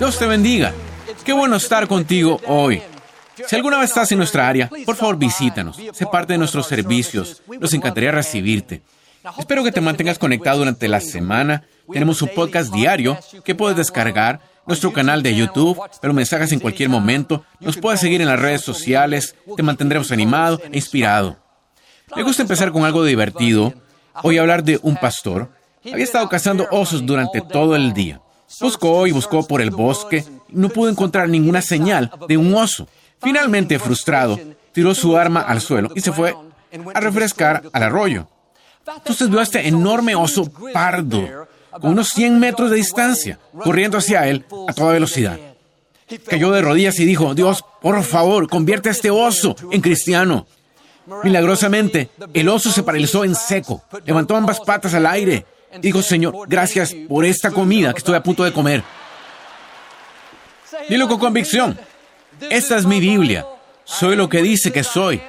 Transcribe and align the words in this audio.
Dios 0.00 0.18
te 0.18 0.26
bendiga. 0.26 0.72
Qué 1.26 1.34
bueno 1.34 1.56
estar 1.56 1.86
contigo 1.86 2.40
hoy. 2.46 2.80
Si 3.46 3.54
alguna 3.54 3.78
vez 3.78 3.90
estás 3.90 4.10
en 4.10 4.16
nuestra 4.16 4.48
área, 4.48 4.70
por 4.86 4.96
favor 4.96 5.18
visítanos. 5.18 5.76
Sé 5.92 6.06
parte 6.06 6.32
de 6.32 6.38
nuestros 6.38 6.66
servicios. 6.66 7.42
Nos 7.60 7.74
encantaría 7.74 8.10
recibirte. 8.10 8.80
Espero 9.38 9.62
que 9.62 9.72
te 9.72 9.82
mantengas 9.82 10.18
conectado 10.18 10.60
durante 10.60 10.88
la 10.88 11.02
semana. 11.02 11.64
Tenemos 11.92 12.22
un 12.22 12.30
podcast 12.34 12.72
diario 12.72 13.18
que 13.44 13.54
puedes 13.54 13.76
descargar, 13.76 14.40
nuestro 14.66 14.90
canal 14.90 15.22
de 15.22 15.36
YouTube, 15.36 15.78
pero 16.00 16.14
mensajes 16.14 16.50
en 16.52 16.60
cualquier 16.60 16.88
momento. 16.88 17.44
Nos 17.60 17.76
puedes 17.76 18.00
seguir 18.00 18.22
en 18.22 18.28
las 18.28 18.40
redes 18.40 18.62
sociales. 18.62 19.36
Te 19.54 19.62
mantendremos 19.62 20.10
animado 20.12 20.62
e 20.72 20.78
inspirado. 20.78 21.36
Me 22.16 22.22
gusta 22.22 22.40
empezar 22.40 22.72
con 22.72 22.86
algo 22.86 23.04
divertido. 23.04 23.74
Hoy 24.22 24.38
hablar 24.38 24.64
de 24.64 24.80
un 24.82 24.96
pastor. 24.96 25.50
Había 25.84 26.04
estado 26.04 26.26
cazando 26.30 26.66
osos 26.70 27.04
durante 27.04 27.42
todo 27.42 27.76
el 27.76 27.92
día. 27.92 28.22
Buscó 28.58 29.06
y 29.06 29.12
buscó 29.12 29.46
por 29.46 29.60
el 29.60 29.70
bosque 29.70 30.24
no 30.52 30.68
pudo 30.68 30.90
encontrar 30.90 31.28
ninguna 31.28 31.62
señal 31.62 32.10
de 32.28 32.36
un 32.36 32.54
oso. 32.54 32.86
Finalmente, 33.22 33.78
frustrado, 33.78 34.38
tiró 34.72 34.94
su 34.94 35.16
arma 35.16 35.42
al 35.42 35.60
suelo 35.60 35.90
y 35.94 36.00
se 36.00 36.12
fue 36.12 36.34
a 36.94 37.00
refrescar 37.00 37.62
al 37.72 37.82
arroyo. 37.82 38.26
Entonces 38.86 39.28
vio 39.28 39.40
a 39.40 39.42
este 39.42 39.68
enorme 39.68 40.14
oso 40.14 40.50
pardo, 40.72 41.46
con 41.80 41.92
unos 41.92 42.08
100 42.08 42.38
metros 42.38 42.70
de 42.70 42.76
distancia, 42.76 43.38
corriendo 43.62 43.98
hacia 43.98 44.26
él 44.26 44.44
a 44.66 44.72
toda 44.72 44.92
velocidad. 44.92 45.38
Cayó 46.26 46.50
de 46.50 46.62
rodillas 46.62 46.98
y 46.98 47.04
dijo, 47.04 47.34
Dios, 47.34 47.64
por 47.80 48.02
favor, 48.02 48.48
convierte 48.48 48.88
a 48.88 48.92
este 48.92 49.10
oso 49.10 49.54
en 49.70 49.80
cristiano. 49.80 50.46
Milagrosamente, 51.22 52.10
el 52.34 52.48
oso 52.48 52.70
se 52.70 52.82
paralizó 52.82 53.24
en 53.24 53.34
seco, 53.34 53.82
levantó 54.04 54.36
ambas 54.36 54.60
patas 54.60 54.94
al 54.94 55.06
aire 55.06 55.46
Digo, 55.78 56.02
Señor, 56.02 56.34
gracias 56.48 56.94
por 57.08 57.24
esta 57.24 57.50
comida 57.50 57.92
que 57.92 57.98
estoy 57.98 58.16
a 58.16 58.22
punto 58.22 58.44
de 58.44 58.52
comer. 58.52 58.82
Dilo 60.88 61.08
con 61.08 61.18
convicción. 61.18 61.78
Esta 62.40 62.76
es 62.76 62.86
mi 62.86 63.00
Biblia. 63.00 63.46
Soy 63.84 64.16
lo 64.16 64.28
que 64.28 64.42
dice 64.42 64.72
que 64.72 64.82
soy. 64.82 65.20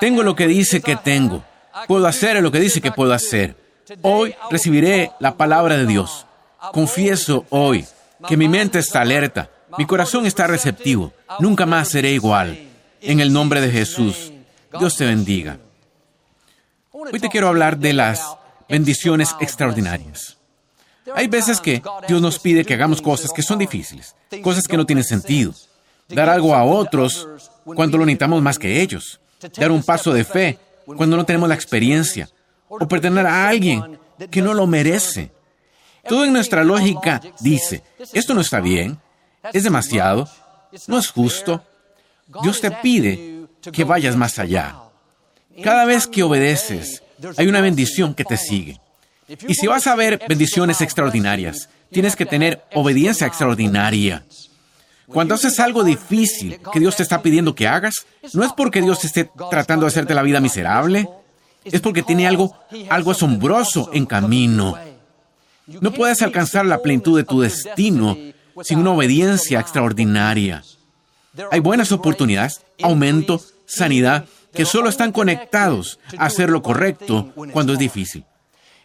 Tengo 0.00 0.22
lo 0.22 0.34
que 0.36 0.46
dice 0.46 0.80
que 0.80 0.96
tengo. 0.96 1.44
Puedo 1.86 2.06
hacer 2.06 2.42
lo 2.42 2.50
que 2.50 2.60
dice 2.60 2.80
que 2.80 2.92
puedo 2.92 3.12
hacer. 3.12 3.56
Hoy 4.02 4.34
recibiré 4.50 5.12
la 5.18 5.36
palabra 5.36 5.76
de 5.76 5.86
Dios. 5.86 6.26
Confieso 6.72 7.46
hoy 7.50 7.86
que 8.28 8.36
mi 8.36 8.48
mente 8.48 8.78
está 8.78 9.00
alerta, 9.00 9.50
mi 9.78 9.86
corazón 9.86 10.26
está 10.26 10.46
receptivo. 10.46 11.12
Nunca 11.38 11.66
más 11.66 11.88
seré 11.88 12.12
igual. 12.12 12.58
En 13.00 13.20
el 13.20 13.32
nombre 13.32 13.60
de 13.60 13.70
Jesús, 13.70 14.32
Dios 14.78 14.96
te 14.96 15.06
bendiga. 15.06 15.58
Hoy 16.92 17.18
te 17.18 17.28
quiero 17.28 17.48
hablar 17.48 17.78
de 17.78 17.94
las 17.94 18.36
bendiciones 18.70 19.34
extraordinarias. 19.40 20.38
Hay 21.14 21.26
veces 21.26 21.60
que 21.60 21.82
Dios 22.06 22.22
nos 22.22 22.38
pide 22.38 22.64
que 22.64 22.74
hagamos 22.74 23.02
cosas 23.02 23.32
que 23.32 23.42
son 23.42 23.58
difíciles, 23.58 24.14
cosas 24.42 24.66
que 24.66 24.76
no 24.76 24.86
tienen 24.86 25.04
sentido. 25.04 25.52
Dar 26.08 26.28
algo 26.28 26.54
a 26.54 26.64
otros 26.64 27.26
cuando 27.64 27.98
lo 27.98 28.06
necesitamos 28.06 28.42
más 28.42 28.58
que 28.58 28.80
ellos. 28.80 29.20
Dar 29.56 29.70
un 29.70 29.82
paso 29.82 30.12
de 30.12 30.24
fe 30.24 30.58
cuando 30.84 31.16
no 31.16 31.24
tenemos 31.24 31.48
la 31.48 31.54
experiencia. 31.54 32.28
O 32.68 32.86
pertenecer 32.86 33.26
a 33.26 33.48
alguien 33.48 33.98
que 34.30 34.42
no 34.42 34.54
lo 34.54 34.66
merece. 34.66 35.32
Todo 36.08 36.24
en 36.24 36.32
nuestra 36.32 36.64
lógica 36.64 37.20
dice, 37.40 37.82
esto 38.12 38.34
no 38.34 38.40
está 38.40 38.60
bien, 38.60 38.98
es 39.52 39.64
demasiado, 39.64 40.28
no 40.86 40.98
es 40.98 41.10
justo. 41.10 41.62
Dios 42.42 42.60
te 42.60 42.70
pide 42.70 43.46
que 43.72 43.84
vayas 43.84 44.16
más 44.16 44.38
allá. 44.38 44.76
Cada 45.62 45.84
vez 45.84 46.06
que 46.06 46.22
obedeces, 46.22 47.02
hay 47.36 47.46
una 47.46 47.60
bendición 47.60 48.14
que 48.14 48.24
te 48.24 48.36
sigue. 48.36 48.80
Y 49.46 49.54
si 49.54 49.66
vas 49.66 49.86
a 49.86 49.94
ver 49.94 50.20
bendiciones 50.28 50.80
extraordinarias, 50.80 51.68
tienes 51.90 52.16
que 52.16 52.26
tener 52.26 52.64
obediencia 52.74 53.26
extraordinaria. 53.26 54.24
Cuando 55.06 55.34
haces 55.34 55.58
algo 55.58 55.82
difícil 55.82 56.60
que 56.72 56.80
Dios 56.80 56.96
te 56.96 57.02
está 57.02 57.22
pidiendo 57.22 57.54
que 57.54 57.66
hagas, 57.66 58.06
no 58.32 58.44
es 58.44 58.52
porque 58.52 58.80
Dios 58.80 59.04
esté 59.04 59.30
tratando 59.50 59.84
de 59.84 59.88
hacerte 59.88 60.14
la 60.14 60.22
vida 60.22 60.40
miserable, 60.40 61.08
es 61.64 61.80
porque 61.80 62.02
tiene 62.02 62.26
algo, 62.26 62.56
algo 62.88 63.10
asombroso 63.10 63.90
en 63.92 64.06
camino. 64.06 64.76
No 65.66 65.92
puedes 65.92 66.22
alcanzar 66.22 66.66
la 66.66 66.82
plenitud 66.82 67.16
de 67.16 67.24
tu 67.24 67.40
destino 67.40 68.16
sin 68.62 68.78
una 68.78 68.92
obediencia 68.92 69.60
extraordinaria. 69.60 70.62
Hay 71.50 71.60
buenas 71.60 71.92
oportunidades, 71.92 72.62
aumento, 72.82 73.40
sanidad, 73.66 74.26
que 74.52 74.64
solo 74.64 74.88
están 74.88 75.12
conectados 75.12 75.98
a 76.18 76.26
hacer 76.26 76.50
lo 76.50 76.62
correcto 76.62 77.32
cuando 77.52 77.72
es 77.72 77.78
difícil. 77.78 78.24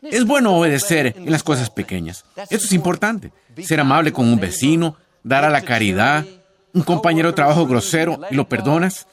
Es 0.02 0.26
bueno 0.26 0.56
obedecer 0.56 1.16
en 1.18 1.31
las 1.31 1.44
cosas 1.44 1.70
pequeñas. 1.70 2.26
Eso 2.50 2.66
es 2.66 2.74
importante. 2.74 3.31
Ser 3.64 3.80
amable 3.80 4.12
con 4.12 4.28
un 4.28 4.40
vecino, 4.40 4.98
dar 5.24 5.44
a 5.46 5.50
la 5.50 5.62
caridad, 5.62 6.26
un 6.74 6.84
compañero 6.84 7.30
de 7.30 7.36
trabajo 7.36 7.66
grosero 7.66 8.20
y 8.30 8.36
lo 8.36 8.48
perdonas. 8.48 9.08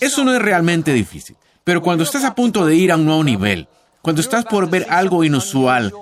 Eso 0.00 0.24
no 0.24 0.34
es 0.34 0.42
realmente 0.42 0.92
difícil. 0.92 1.36
Pero 1.64 1.82
cuando 1.82 2.02
estás 2.02 2.24
a 2.24 2.34
punto 2.34 2.66
de 2.66 2.74
ir 2.74 2.90
a 2.90 2.96
un 2.96 3.04
nuevo 3.04 3.22
nivel, 3.22 3.68
cuando 4.00 4.20
estás 4.20 4.44
por 4.44 4.68
ver 4.68 4.86
algo 4.90 5.22
inusual, 5.22 5.92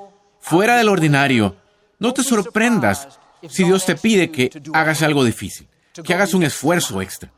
fuera 0.41 0.77
del 0.77 0.89
ordinario, 0.89 1.57
no 1.99 2.15
te 2.15 2.23
sorprendas 2.23 3.21
si 3.49 3.65
Dios 3.65 3.85
te 3.85 3.97
pide 3.97 4.31
que 4.31 4.51
hagas 4.73 5.03
algo 5.03 5.25
difícil, 5.25 5.69
que 6.03 6.15
hagas 6.15 6.33
un 6.33 6.45
esfuerzo 6.45 7.03
extra. 7.03 7.31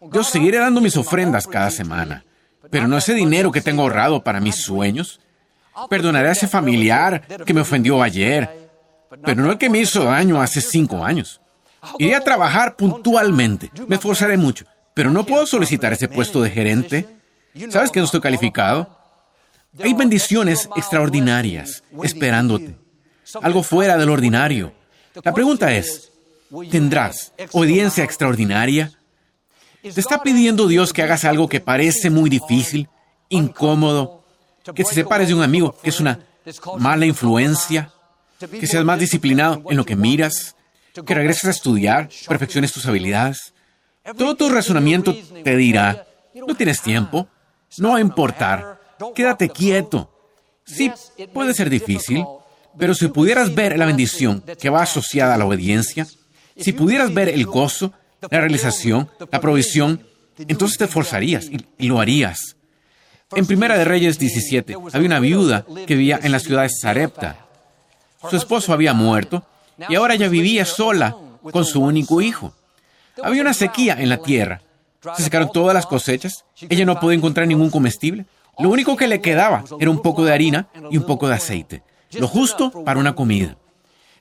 Yo 0.00 0.24
seguiré 0.24 0.58
dando 0.58 0.80
mis 0.80 0.96
ofrendas 0.96 1.46
cada 1.46 1.70
semana, 1.70 2.24
pero 2.70 2.88
no 2.88 2.96
ese 2.96 3.12
dinero 3.12 3.52
que 3.52 3.60
tengo 3.60 3.82
ahorrado 3.82 4.24
para 4.24 4.40
mis 4.40 4.56
sueños. 4.56 5.20
Perdonaré 5.88 6.28
a 6.30 6.32
ese 6.32 6.48
familiar 6.48 7.26
que 7.44 7.52
me 7.52 7.60
ofendió 7.60 8.02
ayer, 8.02 8.70
pero 9.24 9.42
no 9.42 9.52
el 9.52 9.58
que 9.58 9.68
me 9.68 9.78
hizo 9.78 10.04
daño 10.04 10.40
hace 10.40 10.60
cinco 10.60 11.04
años. 11.04 11.40
Iré 11.98 12.14
a 12.14 12.24
trabajar 12.24 12.76
puntualmente, 12.76 13.70
me 13.86 13.96
esforzaré 13.96 14.36
mucho, 14.36 14.64
pero 14.94 15.10
no 15.10 15.24
puedo 15.24 15.46
solicitar 15.46 15.92
ese 15.92 16.08
puesto 16.08 16.40
de 16.42 16.50
gerente. 16.50 17.06
¿Sabes 17.68 17.90
que 17.90 18.00
no 18.00 18.06
estoy 18.06 18.20
calificado? 18.20 18.96
Hay 19.82 19.94
bendiciones 19.94 20.68
extraordinarias 20.76 21.82
esperándote, 22.02 22.76
algo 23.42 23.62
fuera 23.62 23.96
del 23.96 24.08
ordinario. 24.10 24.72
La 25.22 25.34
pregunta 25.34 25.72
es, 25.74 26.10
¿tendrás 26.70 27.32
obediencia 27.52 28.04
extraordinaria? 28.04 28.92
Te 29.82 30.00
está 30.00 30.22
pidiendo 30.22 30.68
Dios 30.68 30.92
que 30.92 31.02
hagas 31.02 31.24
algo 31.24 31.48
que 31.48 31.60
parece 31.60 32.10
muy 32.10 32.28
difícil, 32.28 32.88
incómodo, 33.28 34.22
que 34.74 34.84
te 34.84 34.94
separes 34.94 35.28
de 35.28 35.34
un 35.34 35.42
amigo 35.42 35.74
que 35.82 35.90
es 35.90 36.00
una 36.00 36.20
mala 36.78 37.06
influencia, 37.06 37.92
que 38.38 38.66
seas 38.66 38.84
más 38.84 38.98
disciplinado 38.98 39.62
en 39.68 39.76
lo 39.76 39.84
que 39.84 39.96
miras, 39.96 40.56
que 41.06 41.14
regreses 41.14 41.44
a 41.44 41.50
estudiar, 41.50 42.10
perfecciones 42.28 42.72
tus 42.72 42.86
habilidades. 42.86 43.54
Todo 44.16 44.34
tu 44.34 44.48
razonamiento 44.48 45.16
te 45.44 45.56
dirá, 45.56 46.06
no 46.34 46.54
tienes 46.54 46.82
tiempo, 46.82 47.28
no 47.78 47.90
va 47.90 47.98
a 47.98 48.00
importar, 48.00 48.80
quédate 49.14 49.48
quieto. 49.48 50.12
Sí, 50.64 50.92
puede 51.32 51.54
ser 51.54 51.70
difícil, 51.70 52.24
pero 52.78 52.94
si 52.94 53.08
pudieras 53.08 53.54
ver 53.54 53.78
la 53.78 53.86
bendición 53.86 54.42
que 54.60 54.70
va 54.70 54.82
asociada 54.82 55.34
a 55.34 55.38
la 55.38 55.46
obediencia, 55.46 56.06
si 56.56 56.72
pudieras 56.72 57.12
ver 57.14 57.28
el 57.30 57.46
gozo, 57.46 57.92
la 58.28 58.40
realización, 58.40 59.10
la 59.30 59.40
provisión, 59.40 60.04
entonces 60.36 60.78
te 60.78 60.84
esforzarías 60.84 61.46
y, 61.78 61.88
lo 61.88 62.00
harías. 62.00 62.56
En 63.32 63.46
Primera 63.46 63.78
de 63.78 63.84
Reyes 63.84 64.18
17 64.18 64.76
había 64.92 65.06
una 65.06 65.20
viuda 65.20 65.64
que 65.86 65.94
vivía 65.94 66.18
en 66.22 66.32
la 66.32 66.40
ciudad 66.40 66.62
de 66.62 66.70
Sarepta. 66.70 67.46
Su 68.28 68.36
esposo 68.36 68.72
había 68.72 68.92
muerto 68.92 69.44
y 69.88 69.94
ahora 69.94 70.14
ella 70.14 70.28
vivía 70.28 70.64
sola 70.64 71.16
con 71.52 71.64
su 71.64 71.80
único 71.80 72.20
hijo. 72.20 72.54
Había 73.22 73.42
una 73.42 73.54
sequía 73.54 73.96
en 73.98 74.08
la 74.08 74.18
tierra. 74.18 74.62
Se 75.16 75.22
secaron 75.22 75.50
todas 75.52 75.74
las 75.74 75.86
cosechas. 75.86 76.44
Ella 76.68 76.84
no 76.84 76.98
pudo 77.00 77.12
encontrar 77.12 77.46
ningún 77.46 77.70
comestible. 77.70 78.26
Lo 78.58 78.68
único 78.68 78.96
que 78.96 79.08
le 79.08 79.20
quedaba 79.20 79.64
era 79.78 79.90
un 79.90 80.02
poco 80.02 80.24
de 80.24 80.32
harina 80.32 80.68
y 80.90 80.98
un 80.98 81.06
poco 81.06 81.28
de 81.28 81.34
aceite. 81.34 81.82
Lo 82.12 82.28
justo 82.28 82.84
para 82.84 83.00
una 83.00 83.14
comida. 83.14 83.56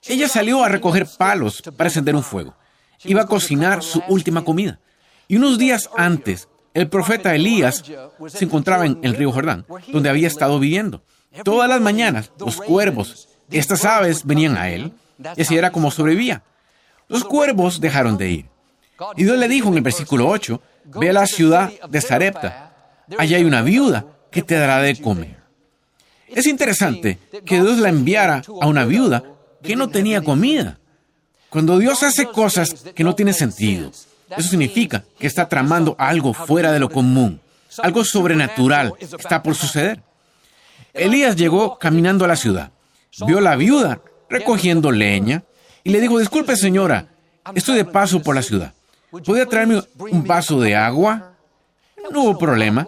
Ella 0.08 0.30
salió 0.30 0.64
a 0.64 0.70
recoger 0.70 1.08
palos 1.18 1.62
para 1.76 1.90
encender 1.90 2.16
un 2.16 2.24
fuego 2.24 2.56
iba 3.04 3.22
a 3.22 3.28
cocinar 3.28 3.84
su 3.84 4.02
última 4.08 4.44
comida. 4.44 4.80
Y 5.28 5.38
unos 5.38 5.58
días 5.58 5.90
antes, 5.96 6.48
el 6.74 6.88
profeta 6.88 7.36
Elías 7.36 7.84
se 8.28 8.46
encontraba 8.46 8.86
en 8.86 9.00
el 9.04 9.16
río 9.16 9.32
Jordán, 9.32 9.66
donde 9.92 10.10
había 10.10 10.28
estado 10.28 10.60
viviendo. 10.60 11.04
Todas 11.44 11.70
las 11.70 11.82
mañanas, 11.82 12.32
los 12.40 12.58
cuervos, 12.58 13.28
estas 13.52 13.86
aves, 13.86 14.26
venían 14.26 14.58
a 14.58 14.70
él, 14.70 14.94
y 15.36 15.42
así 15.42 15.58
era 15.58 15.72
como 15.72 15.92
sobrevivía. 15.92 16.44
Los 17.08 17.24
cuervos 17.24 17.82
dejaron 17.82 18.18
de 18.18 18.30
ir. 18.30 18.46
Y 19.16 19.24
Dios 19.24 19.38
le 19.38 19.48
dijo 19.48 19.70
en 19.70 19.76
el 19.76 19.82
versículo 19.82 20.28
8, 20.28 20.62
ve 20.86 21.10
a 21.10 21.14
la 21.14 21.26
ciudad 21.26 21.72
de 21.90 22.02
Sarepta, 22.02 22.74
allá 23.18 23.38
hay 23.38 23.44
una 23.44 23.62
viuda 23.62 24.06
que 24.32 24.42
te 24.42 24.56
dará 24.56 24.82
de 24.82 25.00
comer. 25.02 25.38
Es 26.28 26.46
interesante 26.46 27.18
que 27.46 27.62
Dios 27.62 27.80
la 27.80 27.90
enviara 27.90 28.42
a 28.62 28.68
una 28.68 28.86
viuda 28.86 29.24
que 29.64 29.76
no 29.76 29.90
tenía 29.90 30.22
comida. 30.22 30.80
Cuando 31.50 31.80
Dios 31.80 32.04
hace 32.04 32.28
cosas 32.28 32.74
que 32.96 33.04
no 33.04 33.16
tienen 33.16 33.34
sentido, 33.34 33.92
eso 34.38 34.50
significa 34.50 35.04
que 35.18 35.28
está 35.28 35.50
tramando 35.50 35.96
algo 35.98 36.34
fuera 36.34 36.72
de 36.72 36.80
lo 36.80 36.90
común, 36.90 37.42
algo 37.80 38.04
sobrenatural 38.04 38.94
está 39.00 39.42
por 39.42 39.56
suceder. 39.56 40.02
Elías 40.94 41.36
llegó 41.36 41.78
caminando 41.80 42.26
a 42.26 42.28
la 42.28 42.36
ciudad, 42.36 42.72
vio 43.26 43.40
a 43.40 43.42
la 43.42 43.56
viuda 43.56 44.02
recogiendo 44.30 44.92
leña 44.92 45.44
y 45.84 45.90
le 45.90 46.02
dijo, 46.02 46.20
disculpe 46.20 46.56
señora, 46.56 47.08
Estoy 47.56 47.78
de 47.78 47.86
paso 47.86 48.22
por 48.22 48.36
la 48.36 48.42
ciudad. 48.42 48.74
¿Podría 49.10 49.46
traerme 49.46 49.82
un 49.98 50.24
vaso 50.24 50.60
de 50.60 50.76
agua? 50.76 51.34
No 52.12 52.24
hubo 52.24 52.38
problema. 52.38 52.88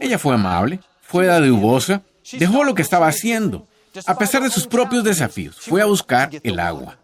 Ella 0.00 0.18
fue 0.18 0.34
amable, 0.34 0.80
fue 1.02 1.26
dadivosa, 1.26 2.02
dejó 2.32 2.64
lo 2.64 2.74
que 2.74 2.82
estaba 2.82 3.08
haciendo. 3.08 3.66
A 4.06 4.16
pesar 4.16 4.42
de 4.42 4.50
sus 4.50 4.66
propios 4.66 5.04
desafíos, 5.04 5.56
fue 5.60 5.82
a 5.82 5.86
buscar 5.86 6.30
el 6.42 6.58
agua. 6.58 6.98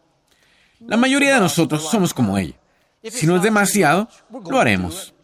La 0.80 0.96
mayoría 0.96 1.34
de 1.34 1.40
nosotros 1.40 1.88
somos 1.90 2.14
como 2.14 2.38
ella. 2.38 2.54
Si 3.02 3.26
no 3.26 3.36
es 3.36 3.42
demasiado, 3.42 4.08
lo 4.48 4.60
haremos. 4.60 5.14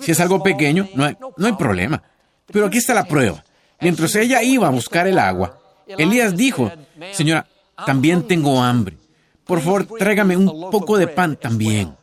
Si 0.00 0.12
es 0.12 0.20
algo 0.20 0.42
pequeño, 0.42 0.88
no 0.94 1.04
hay, 1.04 1.52
problema. 1.52 2.02
Pero 2.46 2.66
aquí 2.66 2.78
está 2.78 2.94
la 2.94 3.04
prueba. 3.04 3.44
Mientras 3.80 4.14
ella 4.14 4.42
iba 4.42 4.66
a 4.66 4.70
buscar 4.70 5.06
el 5.06 5.18
agua, 5.18 5.58
Elías 5.86 6.36
dijo, 6.36 6.70
Señora, 7.12 7.46
también 7.84 8.26
tengo 8.26 8.62
hambre. 8.62 8.96
Por 9.44 9.60
favor, 9.60 9.86
tráigame 9.98 10.36
un 10.36 10.70
poco 10.70 10.98
de 10.98 11.06
pan 11.06 11.36
también. 11.36 11.96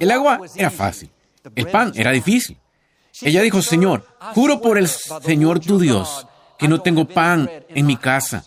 El 0.00 0.10
agua 0.10 0.40
era 0.54 0.70
fácil. 0.70 1.10
El 1.54 1.68
pan 1.68 1.92
era 1.94 2.10
difícil. 2.10 2.58
Ella 3.22 3.42
dijo, 3.42 3.62
Señor, 3.62 4.06
juro 4.34 4.60
por 4.60 4.78
el 4.78 4.88
Señor 4.88 5.60
tu 5.60 5.78
Dios 5.78 6.26
que 6.58 6.68
no 6.68 6.80
tengo 6.80 7.06
pan 7.06 7.48
en 7.68 7.86
mi 7.86 7.96
casa. 7.96 8.44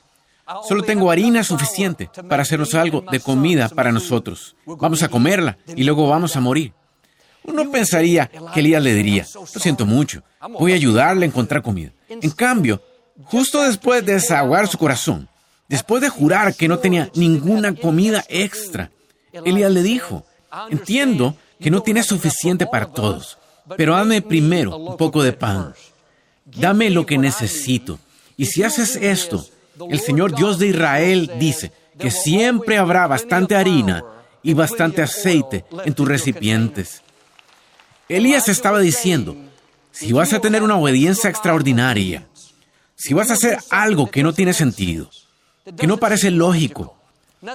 Solo 0.68 0.84
tengo 0.84 1.12
harina 1.12 1.44
suficiente 1.44 2.10
para 2.28 2.44
hacernos 2.44 2.74
algo 2.76 3.04
de 3.12 3.20
comida 3.20 3.70
para 3.70 3.92
nosotros. 3.92 4.56
Vamos 4.66 5.04
a 5.04 5.10
comerla 5.10 5.58
y 5.76 5.84
luego 5.84 6.08
vamos 6.08 6.36
a 6.36 6.42
morir. 6.42 6.74
Uno 7.44 7.72
pensaría 7.72 8.28
que 8.54 8.60
Elías 8.60 8.84
le 8.84 8.94
diría, 8.94 9.26
lo 9.34 9.46
siento 9.46 9.86
mucho, 9.86 10.22
voy 10.60 10.74
a 10.74 10.76
ayudarle 10.76 11.26
a 11.26 11.30
encontrar 11.30 11.62
comida. 11.62 11.92
En 12.08 12.30
cambio, 12.32 12.82
justo 13.26 13.64
después 13.64 14.06
de 14.06 14.14
desahogar 14.14 14.68
su 14.68 14.78
corazón, 14.78 15.28
después 15.68 16.02
de 16.02 16.10
jurar 16.10 16.54
que 16.54 16.68
no 16.68 16.80
tenía 16.80 17.10
ninguna 17.16 17.74
comida 17.74 18.24
extra, 18.30 18.92
Elías 19.34 19.72
le 19.72 19.82
dijo, 19.82 20.26
entiendo 20.70 21.36
que 21.60 21.72
no 21.72 21.82
tienes 21.82 22.06
suficiente 22.06 22.68
para 22.68 22.88
todos, 22.88 23.38
pero 23.78 23.96
dame 23.96 24.22
primero 24.22 24.78
un 24.78 24.98
poco 24.98 25.24
de 25.24 25.34
pan. 25.34 25.74
Dame 26.46 26.90
lo 26.90 27.06
que 27.06 27.18
necesito. 27.18 28.00
Y 28.36 28.46
si 28.48 28.64
haces 28.64 28.96
esto, 28.98 29.46
el 29.90 30.00
Señor 30.00 30.36
Dios 30.36 30.60
de 30.60 30.68
Israel 30.68 31.32
dice 31.40 31.72
que 31.98 32.12
siempre 32.12 32.78
habrá 32.78 33.08
bastante 33.08 33.56
harina 33.56 34.04
y 34.44 34.54
bastante 34.54 35.02
aceite 35.02 35.66
en 35.86 35.94
tus 35.94 36.08
recipientes. 36.08 37.02
Elías 38.10 38.50
estaba 38.50 38.80
diciendo, 38.80 39.36
si 39.92 40.12
vas 40.12 40.34
a 40.34 40.40
tener 40.40 40.64
una 40.64 40.78
obediencia 40.78 41.30
extraordinaria, 41.30 42.28
si 42.96 43.14
vas 43.14 43.30
a 43.30 43.34
hacer 43.34 43.60
algo 43.70 44.10
que 44.10 44.24
no 44.24 44.34
tiene 44.34 44.54
sentido, 44.54 45.10
que 45.78 45.88
no 45.88 45.98
parece 45.98 46.32
lógico, 46.32 46.98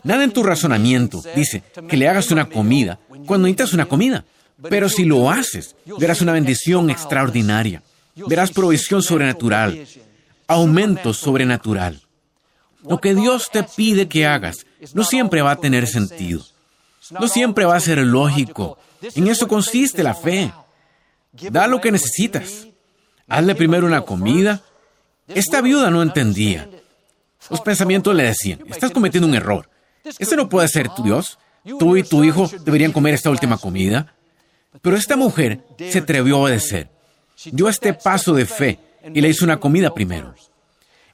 nada 0.03 0.25
en 0.25 0.33
tu 0.33 0.43
razonamiento 0.43 1.23
dice 1.35 1.63
que 1.89 1.97
le 1.97 2.09
hagas 2.09 2.31
una 2.31 2.49
comida 2.49 2.99
cuando 3.27 3.47
necesitas 3.47 3.73
una 3.73 3.87
comida. 3.87 4.25
Pero 4.71 4.89
si 4.89 5.05
lo 5.05 5.31
haces, 5.31 5.77
verás 5.99 6.23
una 6.23 6.33
bendición 6.33 6.89
extraordinaria, 6.89 7.83
verás 8.15 8.51
provisión 8.51 9.03
sobrenatural, 9.03 9.87
aumento 10.47 11.13
sobrenatural. 11.13 12.01
Lo 12.89 12.99
que 12.99 13.15
Dios 13.15 13.51
te 13.53 13.63
pide 13.63 14.09
que 14.09 14.27
hagas 14.27 14.67
no 14.95 15.05
siempre 15.05 15.43
va 15.43 15.53
a 15.53 15.57
tener 15.57 15.87
sentido, 15.87 16.43
no 17.11 17.29
siempre 17.29 17.65
va 17.65 17.77
a 17.77 17.81
ser 17.81 17.99
lógico. 17.99 18.79
En 19.15 19.29
eso 19.29 19.49
consiste 19.49 20.03
la 20.03 20.15
fe. 20.15 20.53
Da 21.51 21.67
lo 21.67 21.81
que 21.81 21.93
necesitas. 21.93 22.67
Hazle 23.29 23.55
primero 23.55 23.87
una 23.87 24.03
comida. 24.03 24.63
Esta 25.29 25.61
viuda 25.61 25.91
no 25.91 26.03
entendía. 26.03 26.69
Los 27.51 27.61
pensamientos 27.61 28.15
le 28.15 28.25
decían, 28.25 28.61
estás 28.69 28.91
cometiendo 28.91 29.29
un 29.29 29.35
error. 29.35 29.69
Este 30.05 30.37
no 30.37 30.49
puede 30.49 30.69
ser 30.69 30.89
tu 30.89 31.03
Dios. 31.03 31.39
Tú 31.79 31.97
y 31.97 32.03
tu 32.03 32.23
hijo 32.25 32.51
deberían 32.65 32.93
comer 32.93 33.15
esta 33.15 33.31
última 33.31 33.59
comida. 33.59 34.15
Pero 34.81 34.97
esta 34.97 35.17
mujer 35.17 35.65
se 35.79 35.99
atrevió 35.99 36.37
a 36.37 36.41
obedecer. 36.43 36.91
Dio 37.45 37.69
este 37.69 37.93
paso 37.93 38.33
de 38.35 38.47
fe 38.47 38.79
y 39.15 39.21
le 39.21 39.29
hizo 39.29 39.45
una 39.45 39.59
comida 39.59 39.93
primero. 39.93 40.35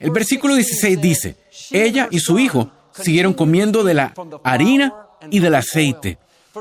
El 0.02 0.10
versículo 0.10 0.54
16 0.54 1.00
dice, 1.00 1.36
ella 1.70 2.08
y 2.10 2.18
su 2.18 2.38
hijo 2.38 2.70
siguieron 2.92 3.34
comiendo 3.34 3.84
de 3.84 3.94
la 3.94 4.12
harina 4.42 4.94
y 5.30 5.38
del 5.38 5.54
aceite, 5.54 6.18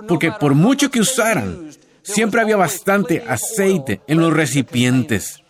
porque 0.08 0.32
por 0.32 0.54
mucho 0.54 0.92
que 0.92 1.00
usaran, 1.00 1.72
siempre 2.04 2.40
había 2.42 2.56
bastante 2.56 3.24
aceite 3.28 4.02
en 4.08 4.20
los 4.20 4.32
recipientes. 4.32 5.42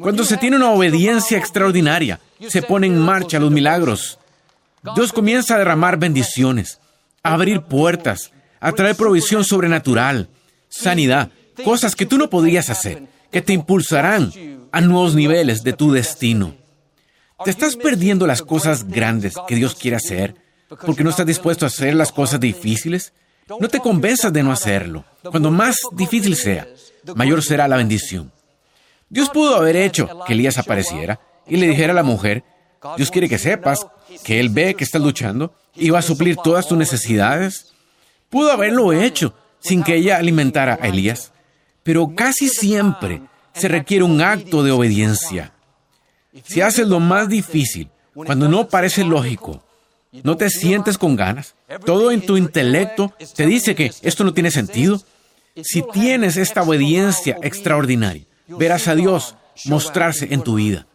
Cuando 0.00 0.24
se 0.24 0.38
tiene 0.38 0.56
una 0.56 0.70
obediencia 0.70 1.36
extraordinaria, 1.36 2.20
se 2.48 2.62
ponen 2.62 2.94
en 2.94 3.00
marcha 3.00 3.38
los 3.38 3.50
milagros. 3.50 4.18
Dios 4.94 5.12
comienza 5.12 5.54
a 5.54 5.58
derramar 5.58 5.98
bendiciones, 5.98 6.80
a 7.22 7.34
abrir 7.34 7.60
puertas, 7.60 8.32
a 8.60 8.72
traer 8.72 8.96
provisión 8.96 9.44
sobrenatural, 9.44 10.28
sanidad, 10.70 11.30
cosas 11.64 11.94
que 11.94 12.06
tú 12.06 12.16
no 12.16 12.30
podías 12.30 12.70
hacer, 12.70 13.02
que 13.30 13.42
te 13.42 13.52
impulsarán 13.52 14.32
a 14.72 14.80
nuevos 14.80 15.14
niveles 15.14 15.62
de 15.62 15.74
tu 15.74 15.92
destino. 15.92 16.54
Te 17.44 17.50
estás 17.50 17.76
perdiendo 17.76 18.26
las 18.26 18.42
cosas 18.42 18.84
grandes 18.84 19.34
que 19.48 19.54
Dios 19.54 19.74
quiere 19.74 19.96
hacer 19.96 20.34
porque 20.84 21.02
no 21.02 21.10
estás 21.10 21.26
dispuesto 21.26 21.64
a 21.64 21.68
hacer 21.68 21.94
las 21.94 22.12
cosas 22.12 22.38
difíciles. 22.40 23.12
No 23.58 23.68
te 23.68 23.80
convenzas 23.80 24.32
de 24.32 24.42
no 24.42 24.52
hacerlo. 24.52 25.04
Cuando 25.22 25.50
más 25.50 25.76
difícil 25.92 26.36
sea, 26.36 26.68
mayor 27.14 27.42
será 27.42 27.66
la 27.66 27.76
bendición. 27.76 28.30
Dios 29.08 29.28
pudo 29.30 29.56
haber 29.56 29.76
hecho 29.76 30.08
que 30.26 30.34
Elías 30.34 30.58
apareciera 30.58 31.20
y 31.46 31.56
le 31.56 31.66
dijera 31.66 31.92
a 31.92 31.96
la 31.96 32.02
mujer, 32.02 32.44
Dios 32.96 33.10
quiere 33.10 33.28
que 33.28 33.38
sepas 33.38 33.86
que 34.22 34.38
Él 34.38 34.50
ve 34.50 34.74
que 34.74 34.84
estás 34.84 35.02
luchando 35.02 35.54
y 35.74 35.90
va 35.90 35.98
a 35.98 36.02
suplir 36.02 36.36
todas 36.36 36.68
tus 36.68 36.78
necesidades. 36.78 37.72
Pudo 38.28 38.52
haberlo 38.52 38.92
hecho 38.92 39.34
sin 39.58 39.82
que 39.82 39.96
ella 39.96 40.16
alimentara 40.16 40.78
a 40.80 40.88
Elías, 40.88 41.32
pero 41.82 42.14
casi 42.14 42.48
siempre 42.48 43.22
se 43.52 43.68
requiere 43.68 44.04
un 44.04 44.20
acto 44.20 44.62
de 44.62 44.70
obediencia. 44.70 45.52
Si 46.44 46.60
haces 46.60 46.86
lo 46.86 47.00
más 47.00 47.28
difícil, 47.28 47.88
cuando 48.14 48.48
no 48.48 48.68
parece 48.68 49.04
lógico, 49.04 49.62
no 50.22 50.36
te 50.36 50.50
sientes 50.50 50.98
con 50.98 51.16
ganas, 51.16 51.54
todo 51.84 52.10
en 52.10 52.24
tu 52.24 52.36
intelecto 52.36 53.12
te 53.34 53.46
dice 53.46 53.74
que 53.74 53.92
esto 54.02 54.24
no 54.24 54.34
tiene 54.34 54.50
sentido, 54.50 55.00
si 55.62 55.82
tienes 55.92 56.36
esta 56.36 56.62
obediencia 56.62 57.38
extraordinaria, 57.42 58.24
verás 58.48 58.88
a 58.88 58.94
Dios 58.94 59.36
mostrarse 59.66 60.28
en 60.30 60.42
tu 60.42 60.54
vida. 60.54 60.86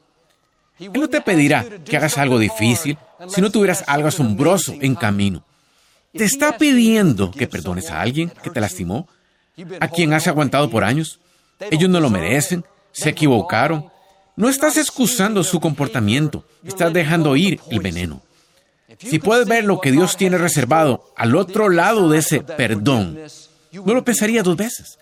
Él 0.80 0.92
no 0.94 1.08
te 1.08 1.22
pedirá 1.22 1.66
que 1.86 1.96
hagas 1.96 2.18
algo 2.18 2.38
difícil 2.38 2.98
si 3.28 3.42
no 3.42 3.52
tuvieras 3.52 3.84
algo 3.88 4.08
asombroso 4.08 4.74
en 4.82 4.96
camino. 4.96 5.46
Te 6.14 6.24
está 6.24 6.58
pidiendo 6.58 7.32
que 7.32 7.48
perdones 7.48 7.90
a 7.92 8.02
alguien 8.02 8.32
que 8.44 8.50
te 8.50 8.62
lastimó, 8.62 9.08
a 9.80 9.88
quien 9.88 10.14
has 10.14 10.28
aguantado 10.28 10.70
por 10.70 10.84
años. 10.84 11.20
Ellos 11.60 11.90
no 11.90 12.00
lo 12.00 12.10
merecen, 12.10 12.66
se 12.92 13.10
equivocaron, 13.10 13.90
no 14.36 14.50
estás 14.50 14.78
excusando 14.78 15.44
su 15.44 15.60
comportamiento, 15.60 16.46
estás 16.64 16.92
dejando 16.92 17.36
ir 17.36 17.60
el 17.70 17.80
veneno. 17.80 18.22
Si 19.00 19.20
puedes 19.20 19.48
ver 19.48 19.64
lo 19.64 19.80
que 19.80 19.92
Dios 19.92 20.18
tiene 20.18 20.38
reservado 20.38 21.12
al 21.16 21.36
otro 21.36 21.70
lado 21.70 22.10
de 22.10 22.20
ese 22.20 22.42
perdón, 22.42 23.18
no 23.72 23.94
lo 23.94 24.04
pensaría 24.04 24.44
dos 24.44 24.58
veces. 24.58 25.00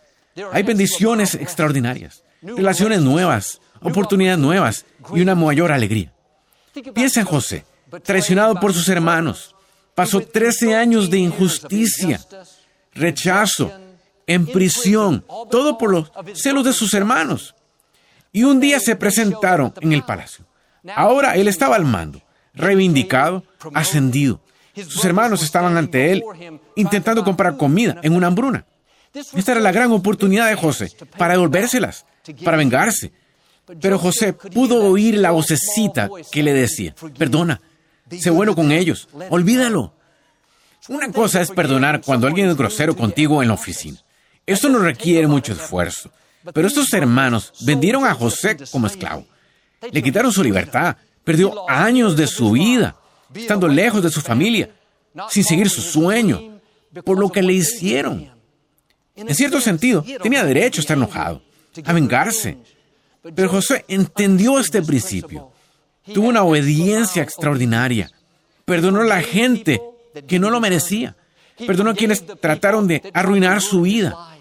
Hay 0.51 0.63
bendiciones 0.63 1.35
extraordinarias, 1.35 2.23
relaciones 2.41 3.01
nuevas, 3.01 3.59
oportunidades 3.81 4.39
nuevas 4.39 4.85
y 5.13 5.21
una 5.21 5.35
mayor 5.35 5.71
alegría. 5.71 6.11
Piensa 6.93 7.19
en 7.19 7.25
José, 7.25 7.65
traicionado 8.03 8.55
por 8.59 8.73
sus 8.73 8.87
hermanos. 8.89 9.55
Pasó 9.95 10.21
13 10.21 10.75
años 10.75 11.09
de 11.09 11.19
injusticia, 11.19 12.19
rechazo, 12.93 13.71
en 14.25 14.47
prisión, 14.47 15.23
todo 15.51 15.77
por 15.77 15.91
los 15.91 16.11
celos 16.33 16.63
de 16.65 16.73
sus 16.73 16.93
hermanos 16.93 17.53
y 18.33 18.43
un 18.43 18.59
día 18.59 18.79
se 18.79 18.97
presentaron 18.97 19.73
en 19.79 19.93
el 19.93 20.03
palacio. 20.03 20.43
Ahora 20.93 21.35
él 21.35 21.47
estaba 21.47 21.77
al 21.77 21.85
mando, 21.85 22.21
reivindicado, 22.53 23.43
ascendido. 23.73 24.41
Sus 24.75 25.05
hermanos 25.05 25.43
estaban 25.43 25.77
ante 25.77 26.11
él 26.11 26.23
intentando 26.75 27.23
comprar 27.23 27.55
comida 27.55 27.99
en 28.01 28.13
una 28.13 28.27
hambruna. 28.27 28.65
Esta 29.13 29.51
era 29.51 29.61
la 29.61 29.71
gran 29.71 29.91
oportunidad 29.91 30.49
de 30.49 30.55
José 30.55 30.91
para 31.17 31.33
devolvérselas, 31.33 32.05
para 32.43 32.57
vengarse. 32.57 33.13
Pero 33.79 33.99
José 33.99 34.33
pudo 34.33 34.83
oír 34.83 35.15
la 35.15 35.31
vocecita 35.31 36.09
que 36.31 36.43
le 36.43 36.53
decía, 36.53 36.95
perdona, 37.17 37.61
sé 38.19 38.31
bueno 38.31 38.55
con 38.55 38.71
ellos, 38.71 39.07
olvídalo. 39.29 39.93
Una 40.89 41.11
cosa 41.11 41.39
es 41.39 41.51
perdonar 41.51 42.01
cuando 42.01 42.27
alguien 42.27 42.49
es 42.49 42.57
grosero 42.57 42.95
contigo 42.95 43.41
en 43.41 43.49
la 43.49 43.53
oficina. 43.53 43.99
Esto 44.45 44.67
no 44.67 44.79
requiere 44.79 45.27
mucho 45.27 45.53
esfuerzo. 45.53 46.11
Pero 46.53 46.67
estos 46.67 46.91
hermanos 46.93 47.53
vendieron 47.61 48.05
a 48.05 48.13
José 48.13 48.57
como 48.71 48.87
esclavo. 48.87 49.25
Le 49.91 50.01
quitaron 50.01 50.31
su 50.31 50.43
libertad. 50.43 50.97
Perdió 51.23 51.69
años 51.69 52.17
de 52.17 52.27
su 52.27 52.51
vida, 52.51 52.97
estando 53.33 53.67
lejos 53.67 54.03
de 54.03 54.09
su 54.09 54.19
familia, 54.19 54.69
sin 55.29 55.43
seguir 55.43 55.69
su 55.69 55.81
sueño, 55.81 56.59
por 57.05 57.17
lo 57.17 57.29
que 57.29 57.41
le 57.41 57.53
hicieron. 57.53 58.29
En 59.15 59.33
cierto 59.35 59.61
sentido, 59.61 60.03
tenía 60.21 60.43
derecho 60.43 60.81
a 60.81 60.83
estar 60.83 60.97
enojado, 60.97 61.41
a 61.85 61.93
vengarse. 61.93 62.57
Pero 63.35 63.49
José 63.49 63.85
entendió 63.87 64.59
este 64.59 64.81
principio. 64.81 65.51
Tuvo 66.13 66.27
una 66.27 66.43
obediencia 66.43 67.23
extraordinaria. 67.23 68.09
Perdonó 68.65 69.01
a 69.01 69.05
la 69.05 69.21
gente 69.21 69.81
que 70.27 70.39
no 70.39 70.49
lo 70.49 70.59
merecía. 70.59 71.15
Perdonó 71.65 71.91
a 71.91 71.95
quienes 71.95 72.25
trataron 72.25 72.87
de 72.87 73.01
arruinar 73.13 73.61
su 73.61 73.83
vida. 73.83 74.32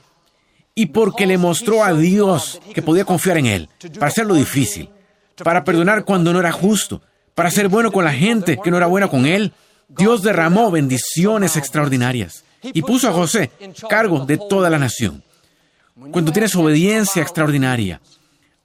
Y 0.75 0.87
porque 0.87 1.27
le 1.27 1.39
mostró 1.39 1.85
a 1.85 1.93
Dios 1.93 2.61
que 2.75 2.83
podía 2.83 3.05
confiar 3.05 3.37
en 3.39 3.47
Él 3.47 3.69
para 3.95 4.07
hacer 4.07 4.27
lo 4.27 4.35
difícil, 4.35 4.89
para 5.43 5.65
perdonar 5.65 6.05
cuando 6.05 6.33
no 6.33 6.41
era 6.41 6.53
justo, 6.53 7.03
para 7.35 7.51
ser 7.51 7.69
bueno 7.69 7.93
con 7.93 8.05
la 8.05 8.13
gente 8.13 8.59
que 8.63 8.71
no 8.71 8.79
era 8.79 8.87
buena 8.87 9.09
con 9.09 9.27
Él, 9.27 9.53
Dios 9.89 10.23
derramó 10.23 10.71
bendiciones 10.71 11.57
extraordinarias 11.57 12.45
y 12.63 12.83
puso 12.83 13.09
a 13.09 13.13
José 13.13 13.51
cargo 13.89 14.25
de 14.25 14.39
toda 14.39 14.71
la 14.71 14.79
nación. 14.79 15.23
Cuando 16.11 16.33
tienes 16.33 16.55
obediencia 16.57 17.23
extraordinaria, 17.23 18.01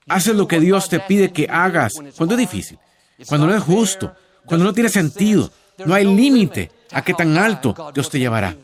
haces 0.08 0.34
lo 0.34 0.48
que 0.48 0.60
Dios 0.60 0.88
te 0.88 1.00
pide 1.00 1.32
que 1.32 1.46
hagas 1.50 1.94
cuando 2.16 2.34
es 2.34 2.38
difícil, 2.38 2.78
cuando 3.26 3.46
no 3.46 3.54
es 3.54 3.62
justo, 3.62 4.14
cuando 4.46 4.64
no 4.64 4.72
tiene 4.72 4.88
sentido, 4.88 5.50
no 5.84 5.94
hay 5.94 6.04
límite 6.04 6.70
a 6.92 7.02
qué 7.02 7.12
tan 7.12 7.36
alto 7.36 7.90
Dios 7.92 8.08
te 8.08 8.18
llevará. 8.18 8.56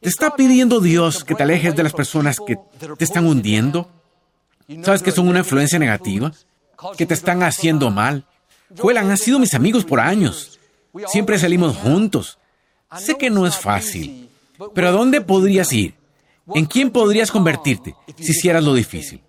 ¿Te 0.00 0.08
está 0.08 0.36
pidiendo 0.36 0.80
Dios 0.80 1.24
que 1.24 1.34
te 1.34 1.42
alejes 1.42 1.74
de 1.74 1.82
las 1.82 1.92
personas 1.92 2.38
que 2.46 2.56
te 2.96 3.04
están 3.04 3.26
hundiendo? 3.26 3.90
¿Sabes 4.82 5.02
que 5.02 5.10
son 5.10 5.28
una 5.28 5.40
influencia 5.40 5.78
negativa? 5.78 6.32
¿Que 6.96 7.06
te 7.06 7.14
están 7.14 7.42
haciendo 7.42 7.90
mal? 7.90 8.24
Fuelan, 8.76 9.10
han 9.10 9.16
sido 9.16 9.38
mis 9.38 9.54
amigos 9.54 9.84
por 9.84 9.98
años. 9.98 10.58
Siempre 11.08 11.38
salimos 11.38 11.76
juntos. 11.76 12.38
Sé 12.96 13.16
que 13.16 13.28
no 13.28 13.46
es 13.46 13.56
fácil, 13.56 14.30
pero 14.74 14.88
¿a 14.88 14.92
dónde 14.92 15.20
podrías 15.20 15.72
ir? 15.72 15.94
¿En 16.54 16.64
quién 16.64 16.90
podrías 16.90 17.30
convertirte 17.30 17.94
si 18.16 18.30
hicieras 18.32 18.64
lo 18.64 18.74
difícil? 18.74 19.20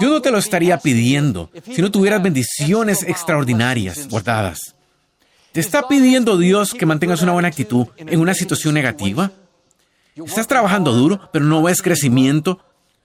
Dios 0.00 0.10
no 0.10 0.20
te 0.20 0.30
lo 0.30 0.38
estaría 0.38 0.78
pidiendo 0.78 1.50
si 1.64 1.80
no 1.80 1.90
tuvieras 1.90 2.22
bendiciones 2.22 3.02
extraordinarias 3.04 4.08
guardadas. 4.08 4.74
¿Te 5.52 5.60
está 5.60 5.88
pidiendo 5.88 6.36
Dios 6.36 6.74
que 6.74 6.86
mantengas 6.86 7.22
una 7.22 7.32
buena 7.32 7.48
actitud 7.48 7.86
en 7.96 8.20
una 8.20 8.34
situación 8.34 8.74
negativa? 8.74 9.30
¿Estás 10.24 10.46
trabajando 10.46 10.92
duro, 10.92 11.28
pero 11.32 11.44
no 11.44 11.62
ves 11.62 11.82
crecimiento? 11.82 12.60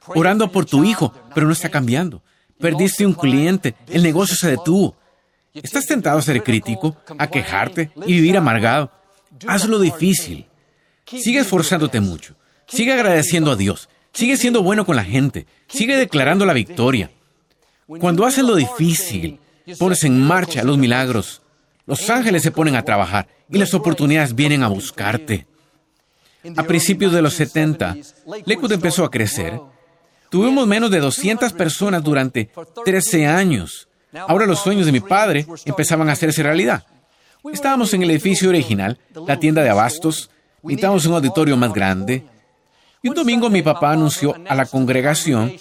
Orando 0.08 0.52
por 0.52 0.66
tu 0.66 0.84
hijo, 0.84 1.14
pero 1.36 1.46
no 1.46 1.54
está 1.54 1.70
cambiando. 1.70 2.22
Perdiste 2.60 3.06
un 3.06 3.14
cliente, 3.14 3.76
el 3.88 4.04
negocio 4.04 4.36
se 4.36 4.50
detuvo. 4.50 4.96
¿Estás 5.54 5.86
tentado 5.86 6.18
a 6.20 6.22
ser 6.22 6.42
crítico, 6.44 6.96
a 7.18 7.28
quejarte 7.28 7.92
y 8.06 8.14
vivir 8.14 8.38
amargado? 8.38 8.92
Hazlo 9.48 9.80
difícil. 9.80 10.46
Sigue 11.06 11.40
esforzándote 11.40 12.00
mucho. 12.00 12.36
Sigue 12.68 12.94
agradeciendo 12.94 13.52
a 13.52 13.56
Dios. 13.56 13.90
Sigue 14.14 14.38
siendo 14.38 14.64
bueno 14.64 14.86
con 14.86 14.96
la 14.96 15.04
gente. 15.04 15.46
Sigue 15.68 15.98
declarando 15.98 16.46
la 16.46 16.54
victoria. 16.54 17.12
Cuando 18.00 18.26
haces 18.26 18.46
lo 18.46 18.56
difícil, 18.56 19.40
pones 19.78 20.04
en 20.06 20.22
marcha 20.22 20.64
los 20.64 20.78
milagros. 20.78 21.42
Los 21.86 22.10
ángeles 22.10 22.44
se 22.44 22.52
ponen 22.52 22.76
a 22.76 22.84
trabajar 22.84 23.28
y 23.50 23.58
las 23.58 23.74
oportunidades 23.74 24.36
vienen 24.36 24.64
a 24.64 24.70
buscarte. 24.70 25.48
A 26.58 26.64
principios 26.64 27.14
de 27.14 27.22
los 27.22 27.34
70, 27.36 27.98
Lakewood 28.46 28.72
empezó 28.72 29.06
a 29.06 29.12
crecer. 29.12 29.60
Tuvimos 30.30 30.66
menos 30.66 30.90
de 30.90 31.00
200 31.00 31.54
personas 31.54 32.04
durante 32.04 32.50
13 32.86 33.28
años. 33.28 33.88
Ahora 34.14 34.46
los 34.46 34.60
sueños 34.60 34.86
de 34.86 34.92
mi 34.92 35.00
padre 35.00 35.46
empezaban 35.66 36.10
a 36.10 36.14
hacerse 36.14 36.44
realidad. 36.44 36.86
Estábamos 37.52 37.94
en 37.94 38.04
el 38.04 38.12
edificio 38.12 38.50
original, 38.50 39.00
la 39.28 39.40
tienda 39.40 39.64
de 39.64 39.70
abastos, 39.70 40.30
necesitábamos 40.64 41.06
un 41.06 41.14
auditorio 41.16 41.58
más 41.58 41.74
grande. 41.74 42.24
Y 43.02 43.10
un 43.10 43.16
domingo 43.16 43.50
mi 43.50 43.62
papá 43.62 43.92
anunció 43.92 44.36
a 44.48 44.56
la 44.56 44.66
congregación 44.66 45.54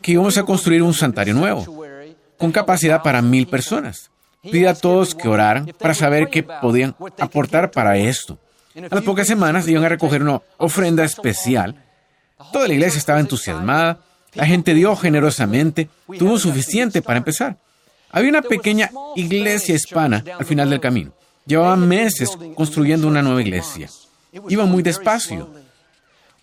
que 0.00 0.12
íbamos 0.12 0.38
a 0.38 0.44
construir 0.44 0.82
un 0.82 0.94
santuario 0.94 1.34
nuevo, 1.34 1.84
con 2.38 2.52
capacidad 2.52 3.02
para 3.02 3.20
mil 3.20 3.46
personas. 3.46 4.10
Pide 4.42 4.68
a 4.68 4.74
todos 4.74 5.14
que 5.14 5.28
oraran 5.28 5.72
para 5.78 5.94
saber 5.94 6.28
qué 6.28 6.42
podían 6.42 6.94
aportar 7.18 7.70
para 7.70 7.96
esto. 7.96 8.38
A 8.76 8.94
las 8.94 9.04
pocas 9.04 9.26
semanas 9.26 9.68
iban 9.68 9.84
a 9.84 9.88
recoger 9.88 10.22
una 10.22 10.42
ofrenda 10.58 11.04
especial. 11.04 11.76
Toda 12.52 12.66
la 12.66 12.74
iglesia 12.74 12.98
estaba 12.98 13.20
entusiasmada, 13.20 14.00
la 14.34 14.46
gente 14.46 14.74
dio 14.74 14.96
generosamente, 14.96 15.88
tuvo 16.18 16.38
suficiente 16.38 17.00
para 17.00 17.18
empezar. 17.18 17.56
Había 18.10 18.30
una 18.30 18.42
pequeña 18.42 18.90
iglesia 19.14 19.74
hispana 19.74 20.24
al 20.38 20.44
final 20.44 20.70
del 20.70 20.80
camino. 20.80 21.12
Llevaban 21.46 21.86
meses 21.86 22.36
construyendo 22.54 23.06
una 23.06 23.22
nueva 23.22 23.42
iglesia. 23.42 23.88
Iban 24.48 24.70
muy 24.70 24.82
despacio. 24.82 25.50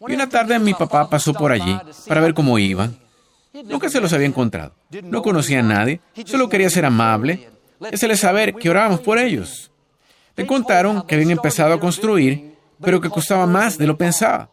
Y 0.08 0.14
una 0.14 0.30
tarde 0.30 0.58
mi 0.60 0.74
papá 0.74 1.10
pasó 1.10 1.34
por 1.34 1.52
allí 1.52 1.78
para 2.08 2.22
ver 2.22 2.34
cómo 2.34 2.58
iban. 2.58 2.98
Nunca 3.66 3.90
se 3.90 4.00
los 4.00 4.14
había 4.14 4.28
encontrado. 4.28 4.74
No 5.04 5.22
conocía 5.22 5.60
a 5.60 5.64
nadie. 5.64 6.00
Solo 6.26 6.50
quería 6.50 6.70
ser 6.70 6.86
amable. 6.86 7.50
Hacerles 7.92 8.22
saber 8.22 8.54
que 8.54 8.70
orábamos 8.70 9.02
por 9.02 9.18
ellos. 9.18 9.71
Le 10.36 10.48
contaron 10.48 11.04
que 11.04 11.16
habían 11.16 11.32
empezado 11.32 11.74
a 11.74 11.80
construir, 11.80 12.56
pero 12.82 13.00
que 13.00 13.10
costaba 13.10 13.46
más 13.46 13.78
de 13.78 13.88
lo 13.88 13.98
pensaba. 13.98 14.50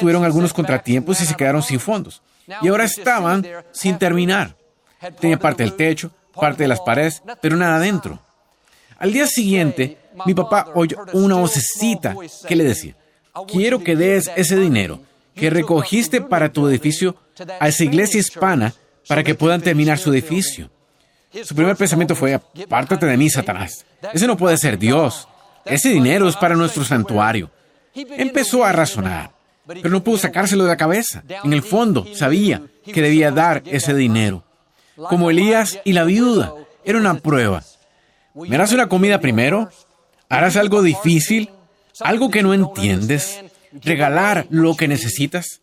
Tuvieron 0.00 0.24
algunos 0.24 0.52
contratiempos 0.52 1.20
y 1.20 1.26
se 1.26 1.34
quedaron 1.34 1.62
sin 1.62 1.80
fondos. 1.80 2.22
Y 2.62 2.68
ahora 2.68 2.84
estaban 2.84 3.46
sin 3.72 3.98
terminar. 3.98 4.56
Tenía 5.20 5.38
parte 5.38 5.62
del 5.62 5.74
techo, 5.74 6.10
parte 6.34 6.64
de 6.64 6.68
las 6.68 6.80
paredes, 6.80 7.22
pero 7.40 7.56
nada 7.56 7.76
adentro. 7.76 8.18
Al 8.98 9.12
día 9.12 9.26
siguiente, 9.26 9.98
mi 10.26 10.34
papá 10.34 10.70
oyó 10.74 10.98
una 11.12 11.36
vocecita 11.36 12.16
que 12.46 12.56
le 12.56 12.64
decía, 12.64 12.96
quiero 13.46 13.78
que 13.78 13.94
des 13.94 14.30
ese 14.34 14.56
dinero 14.56 15.00
que 15.34 15.50
recogiste 15.50 16.20
para 16.20 16.52
tu 16.52 16.66
edificio 16.66 17.16
a 17.60 17.68
esa 17.68 17.84
iglesia 17.84 18.18
hispana 18.18 18.74
para 19.06 19.22
que 19.22 19.36
puedan 19.36 19.60
terminar 19.60 19.98
su 19.98 20.12
edificio. 20.12 20.70
Su 21.44 21.54
primer 21.54 21.76
pensamiento 21.76 22.14
fue, 22.14 22.34
apártate 22.34 23.06
de 23.06 23.16
mí, 23.16 23.28
Satanás. 23.28 23.84
Ese 24.12 24.26
no 24.26 24.36
puede 24.36 24.56
ser 24.56 24.78
Dios. 24.78 25.28
Ese 25.64 25.90
dinero 25.90 26.28
es 26.28 26.36
para 26.36 26.54
nuestro 26.56 26.84
santuario. 26.84 27.50
Empezó 27.94 28.64
a 28.64 28.72
razonar, 28.72 29.32
pero 29.66 29.90
no 29.90 30.02
pudo 30.02 30.18
sacárselo 30.18 30.64
de 30.64 30.70
la 30.70 30.76
cabeza. 30.76 31.22
En 31.44 31.52
el 31.52 31.62
fondo, 31.62 32.06
sabía 32.14 32.62
que 32.84 33.02
debía 33.02 33.30
dar 33.30 33.62
ese 33.66 33.94
dinero 33.94 34.44
como 34.96 35.30
Elías 35.30 35.78
y 35.84 35.92
la 35.92 36.04
viuda. 36.04 36.54
Era 36.84 36.98
una 36.98 37.14
prueba. 37.14 37.62
¿Me 38.34 38.56
harás 38.56 38.72
una 38.72 38.88
comida 38.88 39.20
primero? 39.20 39.70
¿Harás 40.28 40.56
algo 40.56 40.82
difícil? 40.82 41.50
¿Algo 42.00 42.30
que 42.30 42.42
no 42.42 42.54
entiendes? 42.54 43.40
¿Regalar 43.82 44.46
lo 44.50 44.76
que 44.76 44.88
necesitas? 44.88 45.60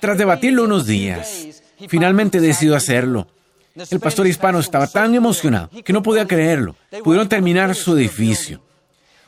Tras 0.00 0.18
debatirlo 0.18 0.64
unos 0.64 0.86
días, 0.86 1.62
finalmente 1.88 2.40
decidió 2.40 2.74
hacerlo. 2.76 3.28
El 3.90 4.00
pastor 4.00 4.26
hispano 4.26 4.58
estaba 4.58 4.86
tan 4.86 5.14
emocionado 5.14 5.70
que 5.84 5.92
no 5.92 6.02
podía 6.02 6.26
creerlo. 6.26 6.74
Pudieron 7.04 7.28
terminar 7.28 7.74
su 7.74 7.96
edificio. 7.96 8.62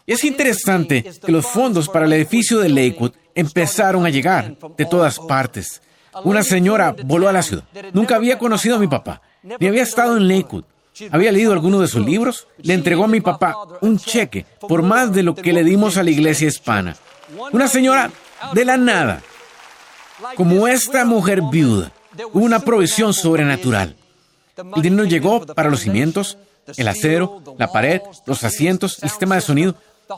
Y 0.07 0.13
es 0.13 0.25
interesante 0.25 1.05
que 1.25 1.33
los 1.33 1.47
fondos 1.47 1.89
para 1.89 2.07
el 2.07 2.13
edificio 2.15 2.61
de 2.61 2.71
Lakewood 2.71 3.13
empezaron 3.35 4.07
a 4.07 4.11
llegar 4.11 4.57
de 4.77 4.87
todas 4.87 5.19
partes. 5.19 5.83
Una 6.25 6.43
señora 6.43 6.97
voló 7.05 7.29
a 7.29 7.33
la 7.33 7.43
ciudad. 7.43 7.65
Nunca 7.93 8.17
había 8.17 8.39
conocido 8.39 8.77
a 8.77 8.79
mi 8.79 8.89
papá 8.89 9.21
ni 9.43 9.67
había 9.67 9.83
estado 9.83 10.17
en 10.17 10.29
Lakewood. 10.29 10.65
Había 11.11 11.31
leído 11.31 11.53
alguno 11.53 11.81
de 11.81 11.89
sus 11.89 12.05
libros. 12.05 12.49
Le 12.59 12.75
entregó 12.75 13.05
a 13.05 13.09
mi 13.09 13.21
papá 13.21 13.57
un 13.81 13.99
cheque 13.99 14.47
por 14.61 14.83
más 14.83 15.13
de 15.13 15.23
lo 15.23 15.35
que 15.35 15.53
le 15.53 15.63
dimos 15.63 15.97
a 15.97 16.03
la 16.03 16.11
iglesia 16.11 16.49
hispana. 16.49 16.97
Una 17.53 17.69
señora 17.69 18.11
de 18.53 18.65
la 18.65 18.77
nada. 18.77 19.23
Como 20.35 20.67
esta 20.67 21.05
mujer 21.05 21.43
viuda, 21.51 21.93
una 22.33 22.61
provisión 22.61 23.13
sobrenatural. 23.13 23.95
El 24.77 24.83
dinero 24.83 25.05
llegó 25.05 25.47
para 25.47 25.71
los 25.71 25.81
cimientos, 25.81 26.37
el 26.77 26.89
acero, 26.89 27.43
la 27.59 27.71
pared, 27.71 28.01
los 28.27 28.43
asientos, 28.45 29.03
el 29.03 29.11
sistema 29.11 29.37
de 29.37 29.41
sonido. 29.41 29.75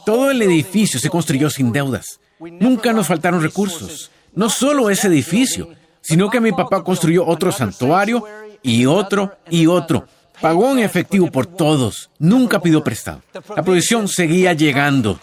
Todo 0.06 0.30
el 0.30 0.40
edificio 0.42 0.98
se 0.98 1.10
construyó 1.10 1.50
sin 1.50 1.72
deudas. 1.72 2.20
Nunca 2.38 2.92
nos 2.92 3.06
faltaron 3.06 3.42
recursos. 3.42 4.10
No 4.34 4.48
solo 4.48 4.88
ese 4.88 5.08
edificio, 5.08 5.68
sino 6.00 6.30
que 6.30 6.40
mi 6.40 6.52
papá 6.52 6.82
construyó 6.82 7.26
otro 7.26 7.52
santuario 7.52 8.24
y 8.62 8.86
otro 8.86 9.36
y 9.50 9.66
otro. 9.66 10.06
Pagó 10.40 10.70
en 10.70 10.78
efectivo 10.78 11.30
por 11.30 11.46
todos. 11.46 12.10
Nunca 12.18 12.60
pidió 12.60 12.82
prestado. 12.82 13.22
La 13.54 13.62
provisión 13.62 14.08
seguía 14.08 14.54
llegando. 14.54 15.20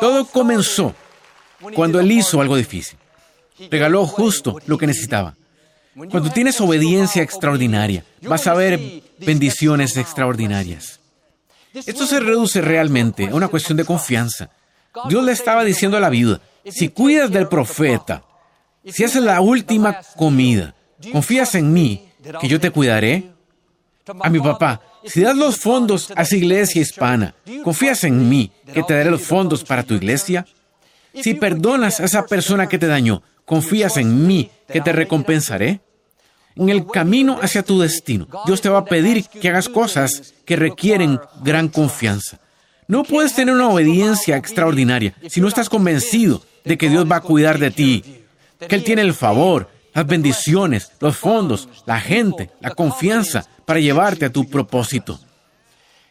Todo 0.00 0.26
comenzó 0.26 0.94
cuando 1.74 2.00
él 2.00 2.12
hizo 2.12 2.40
algo 2.40 2.56
difícil. 2.56 2.98
Regaló 3.70 4.06
justo 4.06 4.58
lo 4.66 4.76
que 4.76 4.86
necesitaba. 4.86 5.34
Cuando 5.96 6.30
tienes 6.30 6.60
obediencia 6.60 7.22
extraordinaria, 7.22 8.04
vas 8.22 8.46
a 8.46 8.52
ver 8.52 9.02
bendiciones 9.18 9.96
extraordinarias. 9.96 11.00
Esto 11.72 12.06
se 12.06 12.20
reduce 12.20 12.60
realmente 12.60 13.28
a 13.28 13.34
una 13.34 13.48
cuestión 13.48 13.78
de 13.78 13.84
confianza. 13.86 14.50
Dios 15.08 15.24
le 15.24 15.32
estaba 15.32 15.64
diciendo 15.64 15.96
a 15.96 16.00
la 16.00 16.10
viuda, 16.10 16.40
si 16.66 16.90
cuidas 16.90 17.30
del 17.30 17.48
profeta, 17.48 18.22
si 18.84 19.04
haces 19.04 19.22
la 19.22 19.40
última 19.40 20.00
comida, 20.16 20.74
confías 21.12 21.54
en 21.54 21.72
mí, 21.72 22.08
que 22.40 22.48
yo 22.48 22.60
te 22.60 22.70
cuidaré? 22.70 23.30
A 24.20 24.28
mi 24.28 24.38
papá, 24.38 24.82
si 25.04 25.22
das 25.22 25.36
los 25.36 25.56
fondos 25.56 26.12
a 26.14 26.22
esa 26.22 26.36
iglesia 26.36 26.82
hispana, 26.82 27.34
¿confías 27.64 28.04
en 28.04 28.28
mí 28.28 28.52
que 28.72 28.82
te 28.82 28.94
daré 28.94 29.10
los 29.10 29.22
fondos 29.22 29.64
para 29.64 29.82
tu 29.82 29.94
iglesia? 29.94 30.46
Si 31.14 31.34
perdonas 31.34 32.00
a 32.00 32.04
esa 32.04 32.26
persona 32.26 32.68
que 32.68 32.78
te 32.78 32.86
dañó, 32.86 33.22
¿confías 33.46 33.96
en 33.96 34.26
mí 34.26 34.50
que 34.70 34.80
te 34.80 34.92
recompensaré? 34.92 35.80
En 36.56 36.70
el 36.70 36.86
camino 36.86 37.38
hacia 37.42 37.62
tu 37.62 37.80
destino, 37.80 38.26
Dios 38.46 38.62
te 38.62 38.68
va 38.68 38.78
a 38.78 38.84
pedir 38.84 39.26
que 39.26 39.48
hagas 39.48 39.68
cosas 39.68 40.34
que 40.44 40.56
requieren 40.56 41.20
gran 41.42 41.68
confianza. 41.68 42.38
No 42.88 43.04
puedes 43.04 43.34
tener 43.34 43.54
una 43.54 43.68
obediencia 43.68 44.36
extraordinaria 44.36 45.14
si 45.28 45.40
no 45.40 45.48
estás 45.48 45.68
convencido 45.68 46.42
de 46.64 46.78
que 46.78 46.88
Dios 46.88 47.10
va 47.10 47.16
a 47.16 47.20
cuidar 47.20 47.58
de 47.58 47.70
ti, 47.70 48.22
que 48.58 48.74
Él 48.74 48.84
tiene 48.84 49.02
el 49.02 49.12
favor, 49.12 49.68
las 49.92 50.06
bendiciones, 50.06 50.92
los 51.00 51.16
fondos, 51.16 51.68
la 51.84 52.00
gente, 52.00 52.50
la 52.60 52.70
confianza 52.70 53.46
para 53.64 53.80
llevarte 53.80 54.24
a 54.24 54.32
tu 54.32 54.48
propósito. 54.48 55.18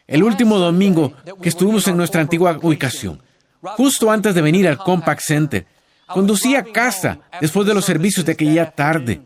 El 0.06 0.22
último 0.22 0.58
domingo 0.58 1.12
que 1.42 1.48
estuvimos 1.48 1.88
en 1.88 1.96
nuestra 1.96 2.20
antigua 2.20 2.58
ubicación, 2.62 3.20
justo 3.60 4.10
antes 4.10 4.34
de 4.34 4.42
venir 4.42 4.68
al 4.68 4.78
Compact 4.78 5.22
Center, 5.22 5.66
conducí 6.06 6.54
a 6.54 6.62
casa 6.62 7.18
después 7.40 7.66
de 7.66 7.74
los 7.74 7.84
servicios 7.84 8.24
de 8.24 8.32
aquella 8.32 8.70
tarde. 8.70 9.22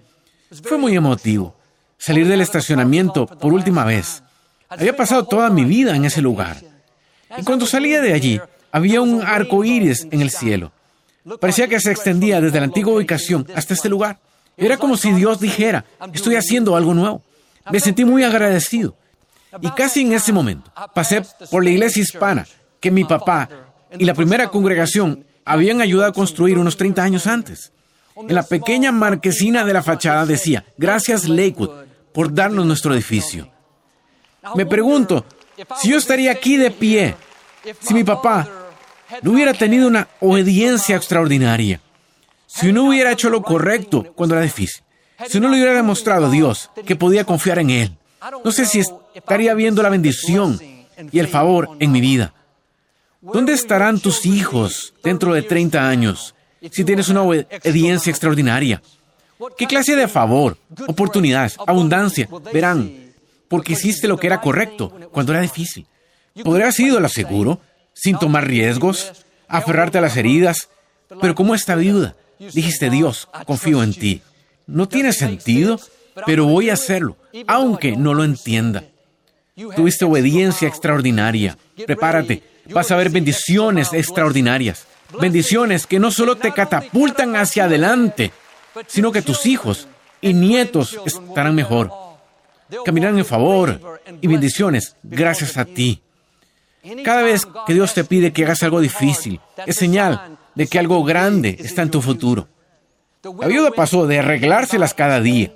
Fue 0.62 0.78
muy 0.78 0.96
emotivo 0.96 1.54
salir 1.96 2.26
del 2.26 2.40
estacionamiento 2.40 3.26
por 3.26 3.52
última 3.52 3.84
vez. 3.84 4.22
Había 4.68 4.96
pasado 4.96 5.24
toda 5.24 5.50
mi 5.50 5.64
vida 5.64 5.94
en 5.94 6.04
ese 6.04 6.20
lugar. 6.20 6.56
Y 7.38 7.44
cuando 7.44 7.66
salía 7.66 8.00
de 8.00 8.12
allí, 8.12 8.40
había 8.72 9.00
un 9.00 9.22
arco 9.22 9.64
iris 9.64 10.06
en 10.10 10.20
el 10.20 10.30
cielo. 10.30 10.72
Parecía 11.40 11.68
que 11.68 11.78
se 11.78 11.92
extendía 11.92 12.40
desde 12.40 12.58
la 12.58 12.64
antigua 12.64 12.94
ubicación 12.94 13.46
hasta 13.54 13.74
este 13.74 13.88
lugar. 13.88 14.18
Era 14.56 14.76
como 14.76 14.96
si 14.96 15.12
Dios 15.12 15.38
dijera, 15.38 15.84
estoy 16.12 16.36
haciendo 16.36 16.76
algo 16.76 16.94
nuevo. 16.94 17.22
Me 17.70 17.78
sentí 17.78 18.04
muy 18.04 18.24
agradecido. 18.24 18.96
Y 19.60 19.70
casi 19.70 20.02
en 20.02 20.12
ese 20.12 20.32
momento 20.32 20.72
pasé 20.94 21.22
por 21.50 21.62
la 21.62 21.70
iglesia 21.70 22.02
hispana 22.02 22.46
que 22.80 22.90
mi 22.90 23.04
papá 23.04 23.48
y 23.98 24.04
la 24.04 24.14
primera 24.14 24.48
congregación 24.48 25.24
habían 25.44 25.80
ayudado 25.80 26.10
a 26.10 26.14
construir 26.14 26.58
unos 26.58 26.76
30 26.76 27.02
años 27.02 27.26
antes. 27.26 27.72
En 28.28 28.34
la 28.34 28.42
pequeña 28.42 28.92
marquesina 28.92 29.64
de 29.64 29.72
la 29.72 29.82
fachada 29.82 30.26
decía, 30.26 30.64
gracias 30.76 31.28
Lakewood 31.28 31.70
por 32.12 32.32
darnos 32.32 32.66
nuestro 32.66 32.94
edificio. 32.94 33.50
Me 34.54 34.66
pregunto, 34.66 35.24
si 35.80 35.90
yo 35.90 35.98
estaría 35.98 36.32
aquí 36.32 36.56
de 36.56 36.70
pie, 36.70 37.14
si 37.80 37.94
mi 37.94 38.04
papá 38.04 38.48
no 39.22 39.32
hubiera 39.32 39.54
tenido 39.54 39.86
una 39.86 40.08
obediencia 40.20 40.96
extraordinaria, 40.96 41.80
si 42.46 42.72
no 42.72 42.88
hubiera 42.88 43.12
hecho 43.12 43.30
lo 43.30 43.42
correcto 43.42 44.12
cuando 44.14 44.34
era 44.34 44.44
difícil, 44.44 44.82
si 45.28 45.38
no 45.38 45.48
le 45.48 45.56
hubiera 45.56 45.74
demostrado 45.74 46.26
a 46.26 46.30
Dios 46.30 46.70
que 46.86 46.96
podía 46.96 47.24
confiar 47.24 47.58
en 47.58 47.70
Él, 47.70 47.96
no 48.44 48.50
sé 48.52 48.66
si 48.66 48.82
estaría 49.14 49.54
viendo 49.54 49.82
la 49.82 49.88
bendición 49.88 50.60
y 51.12 51.18
el 51.18 51.28
favor 51.28 51.70
en 51.78 51.92
mi 51.92 52.00
vida. 52.00 52.34
¿Dónde 53.20 53.52
estarán 53.52 54.00
tus 54.00 54.24
hijos 54.24 54.94
dentro 55.02 55.34
de 55.34 55.42
30 55.42 55.86
años 55.86 56.34
si 56.70 56.84
tienes 56.84 57.08
una 57.08 57.22
obediencia 57.22 58.10
extraordinaria? 58.10 58.82
¿Qué 59.56 59.66
clase 59.66 59.96
de 59.96 60.08
favor, 60.08 60.58
oportunidades, 60.86 61.56
abundancia 61.66 62.28
verán? 62.52 63.12
Porque 63.48 63.72
hiciste 63.72 64.06
lo 64.06 64.18
que 64.18 64.26
era 64.26 64.40
correcto 64.40 64.90
cuando 65.12 65.32
era 65.32 65.40
difícil. 65.40 65.86
Podrías 66.44 66.74
sido 66.74 67.00
lo 67.00 67.08
seguro, 67.08 67.60
sin 67.94 68.18
tomar 68.18 68.46
riesgos, 68.46 69.24
aferrarte 69.48 69.98
a 69.98 70.02
las 70.02 70.16
heridas, 70.16 70.68
pero 71.20 71.34
como 71.34 71.54
esta 71.54 71.74
viuda, 71.74 72.14
dijiste, 72.38 72.90
Dios, 72.90 73.28
confío 73.46 73.82
en 73.82 73.94
ti. 73.94 74.22
No 74.66 74.88
tiene 74.88 75.12
sentido, 75.12 75.80
pero 76.26 76.44
voy 76.44 76.70
a 76.70 76.74
hacerlo, 76.74 77.16
aunque 77.46 77.96
no 77.96 78.14
lo 78.14 78.24
entienda. 78.24 78.84
Tuviste 79.74 80.04
obediencia 80.04 80.68
extraordinaria. 80.68 81.58
Prepárate, 81.86 82.42
vas 82.70 82.90
a 82.90 82.96
ver 82.96 83.10
bendiciones 83.10 83.92
extraordinarias. 83.92 84.86
Bendiciones 85.18 85.86
que 85.86 85.98
no 85.98 86.10
solo 86.10 86.36
te 86.36 86.52
catapultan 86.52 87.36
hacia 87.36 87.64
adelante, 87.64 88.32
sino 88.86 89.10
que 89.12 89.22
tus 89.22 89.46
hijos 89.46 89.88
y 90.20 90.34
nietos 90.34 90.98
estarán 91.04 91.54
mejor. 91.54 91.90
Caminarán 92.84 93.18
en 93.18 93.24
favor 93.24 94.00
y 94.20 94.26
bendiciones 94.26 94.96
gracias 95.02 95.56
a 95.56 95.64
ti. 95.64 96.02
Cada 97.04 97.22
vez 97.22 97.46
que 97.66 97.74
Dios 97.74 97.92
te 97.94 98.04
pide 98.04 98.32
que 98.32 98.44
hagas 98.44 98.62
algo 98.62 98.80
difícil, 98.80 99.40
es 99.66 99.76
señal 99.76 100.38
de 100.54 100.66
que 100.66 100.78
algo 100.78 101.04
grande 101.04 101.56
está 101.58 101.82
en 101.82 101.90
tu 101.90 102.00
futuro. 102.00 102.48
La 103.22 103.48
viuda 103.48 103.70
pasó 103.70 104.06
de 104.06 104.20
arreglárselas 104.20 104.94
cada 104.94 105.20
día, 105.20 105.52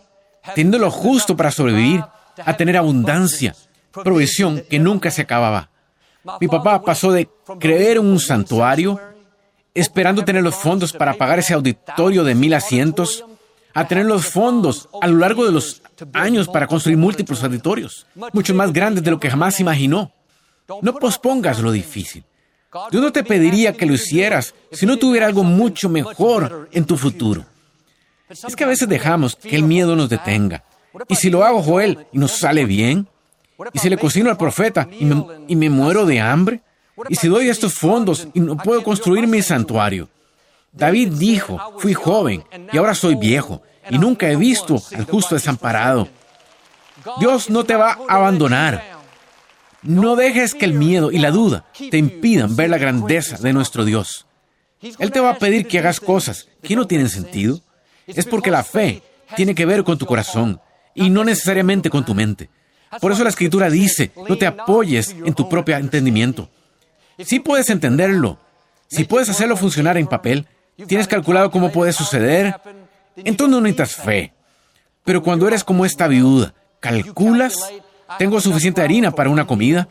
teniendo 0.54 0.78
lo 0.78 0.90
justo 0.90 1.36
para 1.36 1.50
sobrevivir, 1.50 2.04
a 2.44 2.56
tener 2.56 2.76
abundancia, 2.76 3.54
provisión 3.92 4.62
que 4.68 4.78
nunca 4.78 5.10
se 5.10 5.22
acababa. 5.22 5.70
Mi 6.40 6.48
papá 6.48 6.82
pasó 6.82 7.12
de 7.12 7.28
creer 7.58 7.98
en 7.98 8.06
un 8.06 8.20
santuario, 8.20 9.00
esperando 9.74 10.24
tener 10.24 10.42
los 10.42 10.54
fondos 10.54 10.92
para 10.92 11.14
pagar 11.14 11.40
ese 11.40 11.54
auditorio 11.54 12.24
de 12.24 12.34
mil 12.34 12.54
asientos, 12.54 13.24
a 13.74 13.88
tener 13.88 14.06
los 14.06 14.26
fondos 14.26 14.88
a 15.00 15.08
lo 15.08 15.18
largo 15.18 15.44
de 15.44 15.52
los 15.52 15.82
años 16.12 16.48
para 16.48 16.68
construir 16.68 16.96
múltiples 16.96 17.42
auditorios, 17.42 18.06
mucho 18.32 18.54
más 18.54 18.72
grandes 18.72 19.02
de 19.02 19.10
lo 19.10 19.18
que 19.18 19.30
jamás 19.30 19.58
imaginó. 19.58 20.12
No 20.80 20.94
pospongas 20.94 21.60
lo 21.60 21.72
difícil. 21.72 22.24
Yo 22.90 23.00
no 23.00 23.12
te 23.12 23.24
pediría 23.24 23.72
que 23.72 23.86
lo 23.86 23.94
hicieras 23.94 24.54
si 24.72 24.86
no 24.86 24.96
tuviera 24.96 25.26
algo 25.26 25.44
mucho 25.44 25.88
mejor 25.88 26.68
en 26.72 26.84
tu 26.84 26.96
futuro. 26.96 27.44
Es 28.28 28.56
que 28.56 28.64
a 28.64 28.68
veces 28.68 28.88
dejamos 28.88 29.36
que 29.36 29.54
el 29.54 29.64
miedo 29.64 29.94
nos 29.96 30.08
detenga. 30.08 30.64
Y 31.08 31.16
si 31.16 31.30
lo 31.30 31.44
hago, 31.44 31.62
Joel, 31.62 32.06
y 32.12 32.18
nos 32.18 32.32
sale 32.32 32.64
bien, 32.64 33.08
y 33.72 33.78
si 33.78 33.88
le 33.88 33.98
cocino 33.98 34.30
al 34.30 34.36
profeta 34.36 34.88
y 34.98 35.04
me, 35.04 35.24
y 35.48 35.56
me 35.56 35.70
muero 35.70 36.06
de 36.06 36.20
hambre, 36.20 36.62
y 37.08 37.16
si 37.16 37.28
doy 37.28 37.48
estos 37.48 37.74
fondos 37.74 38.28
y 38.34 38.40
no 38.40 38.56
puedo 38.56 38.82
construir 38.82 39.26
mi 39.26 39.42
santuario. 39.42 40.08
David 40.72 41.12
dijo, 41.12 41.58
fui 41.78 41.94
joven 41.94 42.44
y 42.72 42.76
ahora 42.76 42.94
soy 42.94 43.14
viejo 43.14 43.62
y 43.90 43.98
nunca 43.98 44.30
he 44.30 44.36
visto 44.36 44.82
al 44.96 45.04
justo 45.04 45.34
desamparado. 45.34 46.08
Dios 47.20 47.50
no 47.50 47.64
te 47.64 47.76
va 47.76 47.98
a 48.08 48.16
abandonar. 48.16 48.94
No 49.82 50.16
dejes 50.16 50.54
que 50.54 50.64
el 50.64 50.72
miedo 50.72 51.12
y 51.12 51.18
la 51.18 51.30
duda 51.30 51.66
te 51.90 51.98
impidan 51.98 52.56
ver 52.56 52.70
la 52.70 52.78
grandeza 52.78 53.36
de 53.36 53.52
nuestro 53.52 53.84
Dios. 53.84 54.26
Él 54.98 55.10
te 55.10 55.20
va 55.20 55.30
a 55.30 55.38
pedir 55.38 55.66
que 55.66 55.78
hagas 55.78 56.00
cosas 56.00 56.48
que 56.62 56.76
no 56.76 56.86
tienen 56.86 57.08
sentido. 57.08 57.60
Es 58.06 58.26
porque 58.26 58.50
la 58.50 58.64
fe 58.64 59.02
tiene 59.36 59.54
que 59.54 59.66
ver 59.66 59.84
con 59.84 59.98
tu 59.98 60.06
corazón 60.06 60.60
y 60.94 61.10
no 61.10 61.24
necesariamente 61.24 61.90
con 61.90 62.04
tu 62.04 62.14
mente. 62.14 62.48
Por 63.00 63.12
eso 63.12 63.24
la 63.24 63.30
escritura 63.30 63.70
dice, 63.70 64.12
no 64.28 64.38
te 64.38 64.46
apoyes 64.46 65.10
en 65.10 65.34
tu 65.34 65.48
propio 65.48 65.76
entendimiento. 65.76 66.48
Si 67.18 67.40
puedes 67.40 67.70
entenderlo, 67.70 68.38
si 68.88 69.04
puedes 69.04 69.28
hacerlo 69.28 69.56
funcionar 69.56 69.96
en 69.96 70.06
papel, 70.06 70.46
tienes 70.86 71.08
calculado 71.08 71.50
cómo 71.50 71.70
puede 71.70 71.92
suceder, 71.92 72.60
entonces 73.16 73.50
no 73.50 73.60
necesitas 73.60 73.96
fe. 73.96 74.32
Pero 75.04 75.22
cuando 75.22 75.46
eres 75.46 75.64
como 75.64 75.84
esta 75.84 76.08
viuda, 76.08 76.54
calculas, 76.80 77.72
tengo 78.18 78.40
suficiente 78.40 78.82
harina 78.82 79.12
para 79.12 79.30
una 79.30 79.46
comida, 79.46 79.88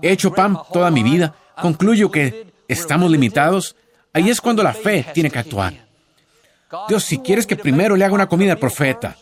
he 0.00 0.10
hecho 0.10 0.32
pan 0.32 0.58
toda 0.72 0.90
mi 0.90 1.02
vida, 1.02 1.34
concluyo 1.60 2.10
que 2.10 2.52
estamos 2.68 3.10
limitados, 3.10 3.76
ahí 4.12 4.30
es 4.30 4.40
cuando 4.40 4.62
la 4.62 4.72
fe 4.72 5.06
tiene 5.12 5.30
que 5.30 5.38
actuar. 5.38 5.86
Dios, 6.88 7.04
si 7.04 7.18
quieres 7.18 7.46
que 7.46 7.56
primero 7.56 7.96
le 7.96 8.04
haga 8.04 8.14
una 8.14 8.28
comida 8.28 8.52
al 8.52 8.58
profeta, 8.58 9.16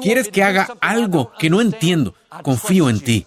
quieres 0.00 0.28
que 0.28 0.42
haga 0.42 0.68
algo 0.80 1.32
que 1.38 1.50
no 1.50 1.60
entiendo, 1.60 2.14
confío 2.42 2.88
en 2.88 3.00
ti. 3.00 3.26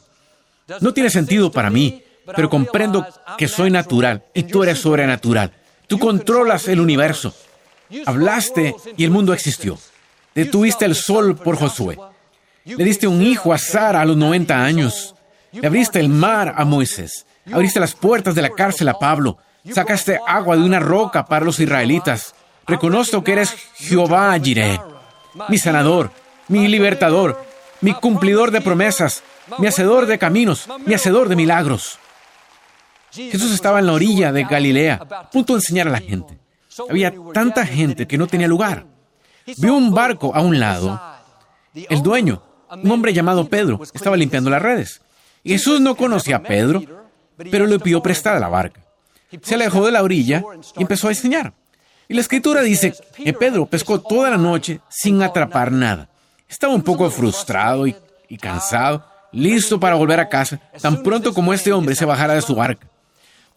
No 0.82 0.94
tiene 0.94 1.10
sentido 1.10 1.52
para 1.52 1.70
mí, 1.70 2.04
pero 2.36 2.50
comprendo 2.50 3.06
que 3.38 3.48
soy 3.48 3.72
natural 3.72 4.24
y 4.34 4.44
tú 4.44 4.64
eres 4.64 4.80
sobrenatural. 4.80 5.52
Tú 5.88 6.00
controlas 6.00 6.68
el 6.68 6.80
universo. 6.80 7.34
Hablaste 8.06 8.76
y 8.98 9.04
el 9.04 9.12
mundo 9.12 9.34
existió. 9.34 9.78
Detuviste 10.36 10.86
el 10.86 10.96
sol 10.96 11.36
por 11.36 11.58
Josué. 11.58 11.98
Le 12.66 12.84
diste 12.84 13.08
un 13.08 13.22
hijo 13.22 13.54
a 13.54 13.58
Sara 13.58 14.02
a 14.02 14.06
los 14.06 14.18
90 14.18 14.64
años. 14.64 15.16
Le 15.52 15.66
abriste 15.66 16.00
el 16.00 16.10
mar 16.10 16.54
a 16.58 16.66
Moisés. 16.66 17.26
Abriste 17.52 17.80
las 17.80 17.94
puertas 17.94 18.36
de 18.36 18.42
la 18.42 18.50
cárcel 18.50 18.90
a 18.90 19.00
Pablo. 19.00 19.38
Sacaste 19.74 20.20
agua 20.28 20.58
de 20.58 20.64
una 20.64 20.80
roca 20.80 21.26
para 21.26 21.46
los 21.46 21.60
israelitas. 21.60 22.36
Reconozco 22.68 23.24
que 23.24 23.32
eres 23.34 23.56
Jehová 23.76 24.38
Jireh, 24.40 24.82
mi 25.48 25.58
sanador, 25.58 26.12
mi 26.50 26.68
libertador, 26.68 27.42
mi 27.80 27.94
cumplidor 27.94 28.52
de 28.52 28.60
promesas, 28.60 29.24
mi 29.58 29.68
hacedor 29.68 30.06
de 30.06 30.18
caminos, 30.18 30.68
mi 30.86 30.94
hacedor 30.94 31.30
de 31.30 31.38
milagros. 31.38 31.98
Jesús 33.18 33.52
estaba 33.52 33.80
en 33.80 33.88
la 33.88 33.94
orilla 33.94 34.32
de 34.32 34.44
Galilea, 34.44 35.02
a 35.10 35.30
punto 35.30 35.54
de 35.54 35.58
enseñar 35.58 35.88
a 35.88 35.92
la 35.92 36.00
gente. 36.00 36.38
Había 36.90 37.12
tanta 37.34 37.66
gente 37.66 38.08
que 38.08 38.18
no 38.18 38.28
tenía 38.28 38.48
lugar. 38.48 38.86
Vio 39.58 39.74
un 39.74 39.92
barco 39.92 40.36
a 40.36 40.42
un 40.42 40.60
lado. 40.60 41.02
El 41.74 42.02
dueño, 42.04 42.44
un 42.72 42.92
hombre 42.92 43.14
llamado 43.14 43.48
Pedro, 43.48 43.82
estaba 43.94 44.16
limpiando 44.16 44.50
las 44.50 44.62
redes. 44.62 45.02
Jesús 45.44 45.82
no 45.82 45.96
conocía 45.96 46.38
a 46.38 46.44
Pedro, 46.44 46.84
pero 47.50 47.66
le 47.66 47.80
pidió 47.80 48.02
prestada 48.02 48.40
la 48.40 48.50
barca. 48.50 48.82
Se 49.42 49.56
alejó 49.56 49.86
de 49.86 49.92
la 49.92 50.04
orilla 50.04 50.44
y 50.78 50.82
empezó 50.82 51.08
a 51.08 51.12
enseñar. 51.12 51.54
Y 52.08 52.14
la 52.14 52.22
escritura 52.22 52.62
dice 52.62 52.94
que 53.16 53.34
Pedro 53.34 53.66
pescó 53.66 54.00
toda 54.00 54.30
la 54.30 54.38
noche 54.38 54.80
sin 54.90 55.22
atrapar 55.22 55.72
nada. 55.72 56.10
Estaba 56.48 56.74
un 56.74 56.84
poco 56.84 57.10
frustrado 57.10 57.88
y, 57.88 57.96
y 58.30 58.38
cansado, 58.38 59.04
listo 59.32 59.80
para 59.80 59.96
volver 59.96 60.20
a 60.20 60.30
casa, 60.30 60.60
tan 60.82 61.04
pronto 61.04 61.34
como 61.34 61.54
este 61.54 61.74
hombre 61.74 61.96
se 61.96 62.06
bajara 62.06 62.36
de 62.36 62.42
su 62.42 62.56
barca. 62.56 62.88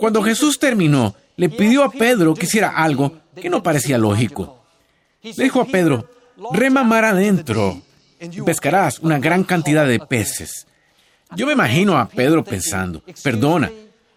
Cuando 0.00 0.22
Jesús 0.22 0.58
terminó, 0.58 1.14
le 1.36 1.50
pidió 1.50 1.84
a 1.84 1.90
Pedro 1.90 2.32
que 2.32 2.46
hiciera 2.46 2.70
algo 2.70 3.18
que 3.36 3.50
no 3.50 3.62
parecía 3.62 3.98
lógico. 3.98 4.64
Le 5.22 5.44
dijo 5.44 5.60
a 5.60 5.66
Pedro, 5.66 6.08
rema 6.52 6.82
mar 6.82 7.04
adentro 7.04 7.82
y 8.18 8.40
pescarás 8.40 8.98
una 9.00 9.18
gran 9.18 9.44
cantidad 9.44 9.86
de 9.86 10.00
peces. 10.00 10.66
Yo 11.36 11.46
me 11.46 11.52
imagino 11.52 11.98
a 11.98 12.08
Pedro 12.08 12.42
pensando, 12.42 13.02
perdona, 13.22 13.70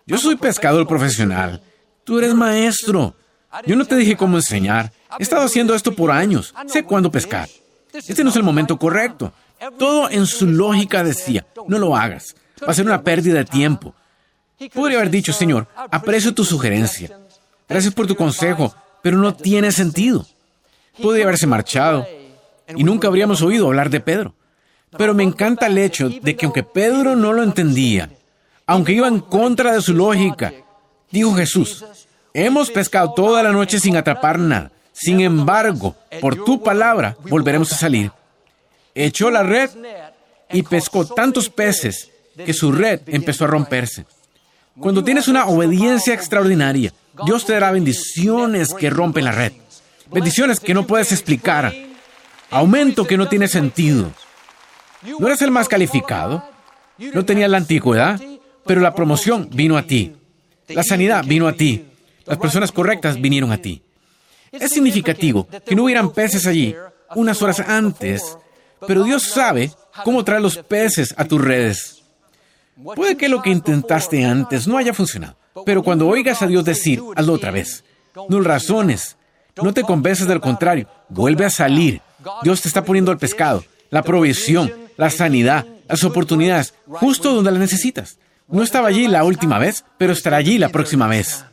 Yo 0.06 0.18
soy 0.18 0.38
pescador 0.38 0.88
profesional. 0.88 1.62
Tú 2.06 2.18
eres 2.18 2.34
maestro. 2.34 3.14
Yo 3.66 3.76
no 3.76 3.84
te 3.84 3.98
dije 3.98 4.16
cómo 4.16 4.38
enseñar. 4.38 4.90
He 5.20 5.24
estado 5.24 5.44
haciendo 5.44 5.76
esto 5.76 5.94
por 5.94 6.12
años. 6.12 6.54
Sé 6.68 6.86
cuándo 6.86 7.12
pescar. 7.12 7.50
Este 7.92 8.24
no 8.24 8.30
es 8.30 8.38
el 8.38 8.44
momento 8.44 8.80
correcto. 8.80 9.34
Todo 9.78 10.10
en 10.10 10.28
su 10.28 10.48
lógica 10.48 11.04
decía, 11.04 11.46
no 11.68 11.78
lo 11.78 11.94
hagas. 11.98 12.38
Va 12.66 12.72
a 12.72 12.74
ser 12.74 12.86
una 12.86 13.02
pérdida 13.02 13.40
de 13.40 13.46
tiempo. 13.46 13.94
Podría 14.74 15.00
haber 15.00 15.10
dicho, 15.10 15.34
Señor, 15.34 15.68
aprecio 15.76 16.34
tu 16.34 16.46
sugerencia. 16.46 17.18
Gracias 17.68 17.94
por 17.94 18.08
tu 18.08 18.16
consejo, 18.16 18.74
pero 19.02 19.18
no 19.18 19.34
tiene 19.36 19.72
sentido. 19.72 20.26
Podría 21.02 21.26
haberse 21.26 21.48
marchado 21.48 22.08
y 22.76 22.84
nunca 22.84 23.08
habríamos 23.08 23.42
oído 23.42 23.68
hablar 23.68 23.90
de 23.90 24.00
Pedro. 24.00 24.34
Pero 24.98 25.14
me 25.14 25.24
encanta 25.24 25.68
el 25.68 25.78
hecho 25.78 26.10
de 26.10 26.36
que 26.36 26.46
aunque 26.46 26.64
Pedro 26.64 27.16
no 27.16 27.34
lo 27.34 27.44
entendía, 27.44 28.12
aunque 28.66 28.94
iba 28.94 29.08
en 29.08 29.20
contra 29.20 29.74
de 29.74 29.82
su 29.82 29.94
lógica, 29.94 30.54
dijo 31.12 31.34
Jesús, 31.34 31.84
hemos 32.34 32.70
pescado 32.70 33.14
toda 33.14 33.44
la 33.44 33.52
noche 33.52 33.80
sin 33.80 33.98
atrapar 33.98 34.40
nada. 34.40 34.72
Sin 34.94 35.22
embargo, 35.22 35.96
por 36.22 36.44
tu 36.44 36.62
palabra 36.62 37.18
volveremos 37.28 37.72
a 37.74 37.78
salir. 37.78 38.12
Echó 38.94 39.32
la 39.32 39.42
red 39.42 39.72
y 40.52 40.62
pescó 40.62 41.06
tantos 41.06 41.50
peces 41.50 42.12
que 42.46 42.54
su 42.54 42.72
red 42.72 43.02
empezó 43.08 43.46
a 43.46 43.48
romperse. 43.48 44.06
Cuando 44.80 45.04
tienes 45.04 45.28
una 45.28 45.46
obediencia 45.46 46.14
extraordinaria, 46.14 46.94
Dios 47.26 47.46
te 47.46 47.54
dará 47.54 47.72
bendiciones 47.72 48.74
que 48.74 48.90
rompen 48.90 49.26
la 49.26 49.32
red. 49.32 49.54
Bendiciones 50.12 50.60
que 50.60 50.74
no 50.74 50.88
puedes 50.88 51.12
explicar. 51.12 51.74
Aumento 52.50 53.06
que 53.06 53.18
no 53.18 53.28
tiene 53.28 53.48
sentido. 53.48 54.12
No 55.20 55.28
eres 55.28 55.42
el 55.42 55.52
más 55.52 55.68
calificado. 55.68 56.44
No 56.98 57.26
tenías 57.26 57.50
la 57.50 57.58
antigüedad, 57.58 58.20
pero 58.66 58.82
la 58.82 58.96
promoción 58.96 59.50
vino 59.52 59.78
a 59.78 59.84
ti. 59.84 60.16
La 60.70 60.84
sanidad 60.84 61.24
vino 61.26 61.48
a 61.48 61.54
ti. 61.54 61.86
Las 62.26 62.38
personas 62.38 62.72
correctas 62.72 63.20
vinieron 63.20 63.52
a 63.52 63.58
ti. 63.58 63.84
Es 64.52 64.72
significativo 64.72 65.48
que 65.66 65.76
no 65.76 65.84
hubieran 65.84 66.12
peces 66.12 66.48
allí 66.48 66.76
unas 67.16 67.42
horas 67.42 67.60
antes, 67.60 68.38
pero 68.88 69.04
Dios 69.04 69.24
sabe 69.24 69.72
cómo 70.04 70.24
traer 70.24 70.42
los 70.42 70.58
peces 70.58 71.14
a 71.18 71.26
tus 71.26 71.42
redes. 71.42 72.03
Puede 72.96 73.18
que 73.18 73.30
lo 73.30 73.42
que 73.42 73.52
intentaste 73.52 74.26
antes 74.26 74.68
no 74.68 74.78
haya 74.78 74.94
funcionado, 74.94 75.36
pero 75.66 75.84
cuando 75.84 76.08
oigas 76.08 76.42
a 76.42 76.48
Dios 76.48 76.66
decir, 76.66 77.02
hazlo 77.16 77.34
otra 77.34 77.52
vez. 77.52 77.84
No 78.30 78.42
razones. 78.42 79.18
No 79.62 79.74
te 79.74 79.84
convences 79.84 80.28
del 80.28 80.42
contrario. 80.42 80.88
Vuelve 81.10 81.46
a 81.46 81.50
salir. 81.50 82.02
Dios 82.44 82.62
te 82.62 82.68
está 82.68 82.84
poniendo 82.84 83.12
el 83.12 83.18
pescado, 83.18 83.64
la 83.90 84.02
provisión, 84.02 84.72
la 84.98 85.10
sanidad, 85.10 85.66
las 85.88 86.04
oportunidades, 86.04 86.74
justo 86.88 87.34
donde 87.34 87.52
las 87.52 87.60
necesitas. 87.60 88.18
No 88.48 88.64
estaba 88.64 88.88
allí 88.88 89.08
la 89.08 89.24
última 89.24 89.60
vez, 89.60 89.86
pero 89.98 90.14
estará 90.14 90.38
allí 90.38 90.58
la 90.58 90.70
próxima 90.70 91.08
vez. 91.08 91.46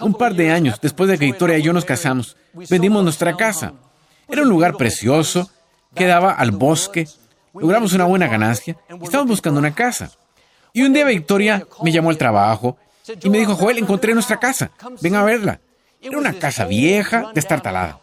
Un 0.00 0.14
par 0.14 0.34
de 0.34 0.50
años 0.50 0.78
después 0.80 1.08
de 1.08 1.18
que 1.18 1.26
Victoria 1.26 1.58
y 1.58 1.62
yo 1.62 1.72
nos 1.72 1.84
casamos, 1.84 2.36
vendimos 2.68 3.02
nuestra 3.02 3.36
casa. 3.36 3.74
Era 4.28 4.42
un 4.42 4.48
lugar 4.48 4.76
precioso, 4.76 5.50
quedaba 5.94 6.32
al 6.32 6.50
bosque, 6.50 7.08
logramos 7.54 7.92
una 7.92 8.04
buena 8.04 8.28
ganancia 8.28 8.76
y 8.88 8.94
buscando 8.94 9.58
una 9.58 9.74
casa. 9.74 10.10
Y 10.72 10.82
un 10.82 10.92
día 10.92 11.04
Victoria 11.04 11.66
me 11.82 11.92
llamó 11.92 12.10
al 12.10 12.18
trabajo 12.18 12.76
y 13.22 13.30
me 13.30 13.38
dijo, 13.38 13.54
Joel, 13.54 13.78
encontré 13.78 14.14
nuestra 14.14 14.38
casa, 14.38 14.70
ven 15.00 15.14
a 15.14 15.24
verla. 15.24 15.60
Era 16.00 16.18
una 16.18 16.34
casa 16.34 16.66
vieja, 16.66 17.30
destartalada. 17.34 18.00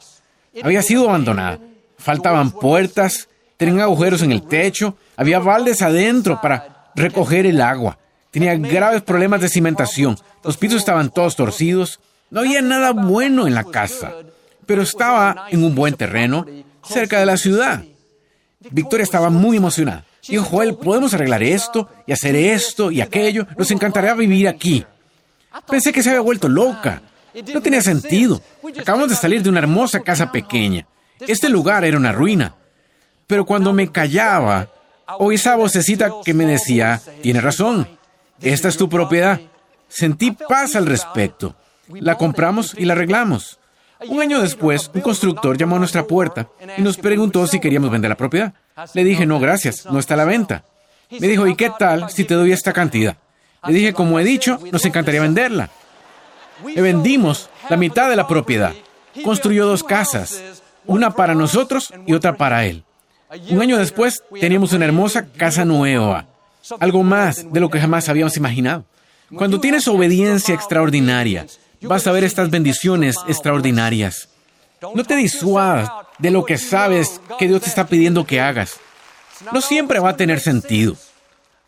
Había 0.63 0.81
sido 0.81 1.09
abandonada. 1.09 1.59
Faltaban 1.97 2.51
puertas, 2.51 3.29
tenían 3.57 3.81
agujeros 3.81 4.23
en 4.23 4.31
el 4.31 4.41
techo, 4.43 4.97
había 5.15 5.39
baldes 5.39 5.81
adentro 5.81 6.39
para 6.41 6.91
recoger 6.95 7.45
el 7.45 7.61
agua. 7.61 7.97
Tenía 8.31 8.55
graves 8.55 9.01
problemas 9.01 9.41
de 9.41 9.49
cimentación. 9.49 10.17
Los 10.43 10.57
pisos 10.57 10.79
estaban 10.79 11.11
todos 11.11 11.35
torcidos. 11.35 11.99
No 12.29 12.39
había 12.39 12.61
nada 12.61 12.91
bueno 12.91 13.45
en 13.45 13.53
la 13.53 13.65
casa, 13.65 14.13
pero 14.65 14.81
estaba 14.81 15.47
en 15.49 15.63
un 15.63 15.75
buen 15.75 15.95
terreno, 15.95 16.45
cerca 16.83 17.19
de 17.19 17.25
la 17.25 17.37
ciudad. 17.37 17.83
Victoria 18.69 19.03
estaba 19.03 19.29
muy 19.29 19.57
emocionada. 19.57 20.05
Dijo, 20.27 20.43
Joel, 20.43 20.75
podemos 20.75 21.13
arreglar 21.13 21.41
esto 21.41 21.89
y 22.05 22.11
hacer 22.11 22.35
esto 22.35 22.91
y 22.91 23.01
aquello. 23.01 23.47
Nos 23.57 23.71
encantaría 23.71 24.13
vivir 24.13 24.47
aquí. 24.47 24.85
Pensé 25.67 25.91
que 25.91 26.03
se 26.03 26.09
había 26.09 26.21
vuelto 26.21 26.47
loca. 26.47 27.01
No 27.53 27.61
tenía 27.61 27.81
sentido. 27.81 28.41
Acabamos 28.79 29.09
de 29.09 29.15
salir 29.15 29.41
de 29.41 29.49
una 29.49 29.59
hermosa 29.59 30.01
casa 30.01 30.31
pequeña. 30.31 30.85
Este 31.19 31.49
lugar 31.49 31.83
era 31.85 31.97
una 31.97 32.11
ruina. 32.11 32.55
Pero 33.25 33.45
cuando 33.45 33.73
me 33.73 33.91
callaba, 33.91 34.69
oí 35.17 35.35
esa 35.35 35.55
vocecita 35.55 36.11
que 36.23 36.33
me 36.33 36.45
decía, 36.45 37.01
tiene 37.21 37.41
razón, 37.41 37.87
esta 38.41 38.67
es 38.67 38.77
tu 38.77 38.89
propiedad. 38.89 39.39
Sentí 39.87 40.31
paz 40.31 40.75
al 40.75 40.85
respecto. 40.85 41.55
La 41.87 42.17
compramos 42.17 42.75
y 42.77 42.85
la 42.85 42.93
arreglamos. 42.93 43.59
Un 44.07 44.21
año 44.21 44.41
después, 44.41 44.89
un 44.93 45.01
constructor 45.01 45.57
llamó 45.57 45.75
a 45.75 45.79
nuestra 45.79 46.05
puerta 46.05 46.47
y 46.77 46.81
nos 46.81 46.97
preguntó 46.97 47.45
si 47.47 47.59
queríamos 47.59 47.91
vender 47.91 48.09
la 48.09 48.17
propiedad. 48.17 48.53
Le 48.93 49.03
dije, 49.03 49.25
no, 49.25 49.39
gracias, 49.39 49.85
no 49.85 49.99
está 49.99 50.15
a 50.15 50.17
la 50.17 50.25
venta. 50.25 50.63
Me 51.19 51.27
dijo, 51.27 51.45
¿y 51.47 51.55
qué 51.55 51.71
tal 51.77 52.09
si 52.09 52.23
te 52.23 52.33
doy 52.33 52.51
esta 52.51 52.73
cantidad? 52.73 53.17
Le 53.67 53.73
dije, 53.73 53.93
como 53.93 54.19
he 54.19 54.23
dicho, 54.23 54.59
nos 54.71 54.85
encantaría 54.85 55.21
venderla. 55.21 55.69
Le 56.65 56.81
vendimos 56.81 57.49
la 57.69 57.77
mitad 57.77 58.09
de 58.09 58.15
la 58.15 58.27
propiedad. 58.27 58.73
Construyó 59.23 59.65
dos 59.67 59.83
casas, 59.83 60.41
una 60.85 61.11
para 61.11 61.35
nosotros 61.35 61.93
y 62.07 62.13
otra 62.13 62.37
para 62.37 62.65
él. 62.65 62.83
Un 63.49 63.61
año 63.61 63.77
después 63.77 64.23
teníamos 64.39 64.73
una 64.73 64.85
hermosa 64.85 65.27
casa 65.27 65.63
nueva, 65.63 66.25
algo 66.79 67.03
más 67.03 67.51
de 67.51 67.59
lo 67.59 67.69
que 67.69 67.79
jamás 67.79 68.09
habíamos 68.09 68.35
imaginado. 68.37 68.85
Cuando 69.35 69.59
tienes 69.61 69.87
obediencia 69.87 70.55
extraordinaria, 70.55 71.45
vas 71.81 72.07
a 72.07 72.11
ver 72.11 72.23
estas 72.23 72.49
bendiciones 72.49 73.17
extraordinarias. 73.27 74.29
No 74.95 75.03
te 75.03 75.15
disuadas 75.15 75.89
de 76.17 76.31
lo 76.31 76.45
que 76.45 76.57
sabes 76.57 77.21
que 77.37 77.47
Dios 77.47 77.61
te 77.61 77.69
está 77.69 77.87
pidiendo 77.87 78.25
que 78.25 78.41
hagas. 78.41 78.79
No 79.51 79.61
siempre 79.61 79.99
va 79.99 80.09
a 80.09 80.17
tener 80.17 80.39
sentido. 80.39 80.95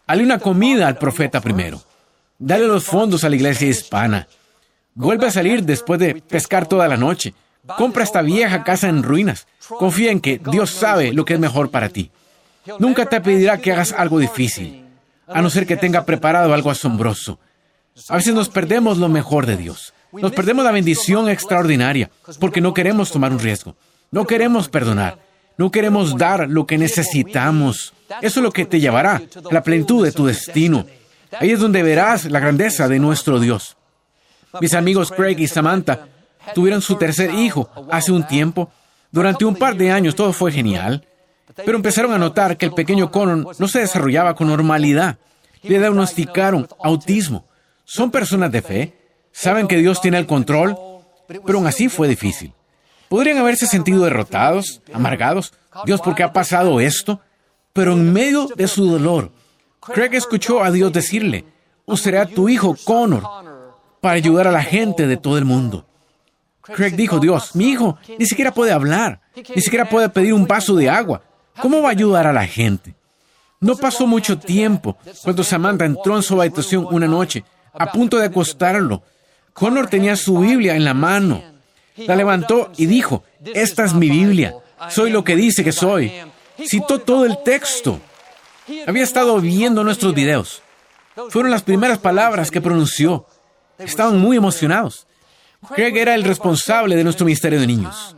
Dale 0.08 0.24
una 0.24 0.40
comida 0.40 0.88
al 0.88 0.98
profeta 0.98 1.42
primero. 1.42 1.82
Dale 2.38 2.68
los 2.68 2.86
fondos 2.86 3.24
a 3.24 3.30
la 3.30 3.36
iglesia 3.36 3.68
hispana. 3.68 4.28
Vuelve 4.96 5.28
a 5.28 5.32
salir 5.32 5.64
después 5.64 6.00
de 6.00 6.16
pescar 6.16 6.68
toda 6.68 6.88
la 6.88 6.98
noche. 6.98 7.34
Compra 7.78 8.04
esta 8.04 8.22
vieja 8.22 8.64
casa 8.64 8.90
en 8.90 9.02
ruinas. 9.02 9.48
Confía 9.68 10.12
en 10.12 10.20
que 10.20 10.40
Dios 10.52 10.70
sabe 10.70 11.14
lo 11.14 11.26
que 11.26 11.36
es 11.36 11.40
mejor 11.40 11.72
para 11.72 11.90
ti. 11.90 12.12
Nunca 12.80 13.06
te 13.06 13.20
pedirá 13.22 13.58
que 13.58 13.72
hagas 13.72 13.92
algo 13.92 14.20
difícil, 14.20 14.86
a 15.28 15.42
no 15.42 15.50
ser 15.50 15.66
que 15.66 15.78
tenga 15.78 16.06
preparado 16.06 16.54
algo 16.54 16.70
asombroso. 16.70 17.40
A 18.10 18.16
veces 18.16 18.34
nos 18.34 18.50
perdemos 18.50 18.98
lo 18.98 19.10
mejor 19.10 19.46
de 19.46 19.58
Dios. 19.58 19.94
Nos 20.14 20.32
perdemos 20.32 20.64
la 20.64 20.72
bendición 20.72 21.30
extraordinaria 21.30 22.10
porque 22.40 22.62
no 22.62 22.74
queremos 22.74 23.12
tomar 23.12 23.32
un 23.32 23.40
riesgo. 23.40 23.76
No 24.12 24.26
queremos 24.28 24.70
perdonar. 24.70 25.20
No 25.58 25.72
queremos 25.72 26.18
dar 26.18 26.50
lo 26.50 26.66
que 26.66 26.78
necesitamos. 26.78 27.94
Eso 28.22 28.40
es 28.40 28.44
lo 28.44 28.52
que 28.52 28.66
te 28.66 28.80
llevará 28.80 29.16
a 29.16 29.54
la 29.54 29.64
plenitud 29.64 30.04
de 30.04 30.12
tu 30.12 30.26
destino. 30.26 30.86
Ahí 31.40 31.52
es 31.52 31.60
donde 31.60 31.84
verás 31.84 32.26
la 32.26 32.40
grandeza 32.40 32.88
de 32.88 33.00
nuestro 33.00 33.40
Dios. 33.40 33.76
Mis 34.62 34.74
amigos 34.74 35.12
Craig 35.12 35.40
y 35.40 35.48
Samantha 35.48 36.08
tuvieron 36.54 36.82
su 36.82 36.96
tercer 36.96 37.34
hijo 37.34 37.70
hace 37.90 38.12
un 38.12 38.26
tiempo. 38.26 38.72
Durante 39.12 39.46
un 39.46 39.56
par 39.56 39.76
de 39.76 39.92
años 39.92 40.16
todo 40.16 40.34
fue 40.34 40.52
genial, 40.52 41.06
pero 41.56 41.76
empezaron 41.76 42.14
a 42.14 42.18
notar 42.18 42.58
que 42.58 42.66
el 42.66 42.74
pequeño 42.74 43.12
Connor 43.12 43.56
no 43.60 43.68
se 43.68 43.80
desarrollaba 43.80 44.36
con 44.36 44.48
normalidad. 44.48 45.18
Le 45.62 45.80
diagnosticaron 45.80 46.68
autismo. 46.84 47.46
Son 47.86 48.12
personas 48.12 48.52
de 48.52 48.62
fe, 48.62 49.03
saben 49.34 49.68
que 49.68 49.78
Dios 49.78 50.00
tiene 50.00 50.18
el 50.18 50.26
control, 50.26 50.78
pero 51.28 51.58
aún 51.58 51.68
así 51.68 51.90
fue 51.90 52.08
difícil. 52.08 52.54
Podrían 53.10 53.38
haberse 53.38 53.68
sentido 53.68 54.06
derrotados, 54.06 54.82
amargados. 54.94 55.54
Dios, 55.86 56.00
¿por 56.00 56.16
qué 56.16 56.24
ha 56.24 56.32
pasado 56.32 56.80
esto? 56.80 57.20
Pero 57.74 57.94
en 57.94 58.14
medio 58.14 58.48
de 58.56 58.68
su 58.68 58.86
dolor, 58.86 59.32
Craig 59.82 60.14
escuchó 60.14 60.64
a 60.64 60.72
Dios 60.72 60.94
decirle, 60.94 61.44
usaré 61.86 62.20
a 62.20 62.26
tu 62.26 62.48
hijo 62.48 62.76
Connor 62.86 63.24
para 64.00 64.16
ayudar 64.16 64.48
a 64.48 64.52
la 64.52 64.64
gente 64.64 65.08
de 65.08 65.18
todo 65.18 65.38
el 65.38 65.46
mundo. 65.46 65.86
Craig 66.62 66.96
dijo, 66.96 67.20
Dios, 67.20 67.56
mi 67.56 67.70
hijo 67.70 67.98
ni 68.18 68.26
siquiera 68.26 68.54
puede 68.54 68.72
hablar, 68.72 69.20
ni 69.36 69.62
siquiera 69.62 69.90
puede 69.90 70.10
pedir 70.10 70.34
un 70.34 70.48
vaso 70.48 70.76
de 70.76 70.90
agua. 70.90 71.22
¿Cómo 71.62 71.82
va 71.82 71.90
a 71.90 71.92
ayudar 71.92 72.26
a 72.26 72.34
la 72.34 72.48
gente? 72.48 72.96
No 73.60 73.76
pasó 73.76 74.08
mucho 74.08 74.38
tiempo 74.38 74.98
cuando 75.24 75.44
Samantha 75.44 75.86
entró 75.86 76.16
en 76.16 76.24
su 76.24 76.40
habitación 76.40 76.88
una 76.90 77.08
noche, 77.08 77.44
a 77.74 77.92
punto 77.92 78.18
de 78.18 78.26
acostarlo. 78.26 79.04
Connor 79.54 79.88
tenía 79.88 80.16
su 80.16 80.40
Biblia 80.40 80.76
en 80.76 80.84
la 80.84 80.94
mano. 80.94 81.44
La 81.96 82.16
levantó 82.16 82.72
y 82.78 82.88
dijo, 82.88 83.24
esta 83.54 83.86
es 83.86 83.94
mi 83.94 84.10
Biblia, 84.10 84.56
soy 84.90 85.12
lo 85.12 85.24
que 85.24 85.36
dice 85.36 85.64
que 85.64 85.72
soy. 85.72 86.12
Citó 86.66 87.00
todo 87.00 87.26
el 87.26 87.38
texto. 87.44 88.00
Había 88.88 89.04
estado 89.04 89.40
viendo 89.40 89.84
nuestros 89.84 90.14
videos. 90.14 90.62
Fueron 91.30 91.52
las 91.52 91.64
primeras 91.64 92.00
palabras 92.00 92.50
que 92.50 92.62
pronunció. 92.62 93.28
Estaban 93.78 94.20
muy 94.20 94.38
emocionados. 94.38 95.06
Craig 95.76 95.96
era 95.98 96.16
el 96.16 96.24
responsable 96.24 96.96
de 96.96 97.04
nuestro 97.04 97.26
Ministerio 97.26 97.60
de 97.60 97.68
Niños. 97.68 98.16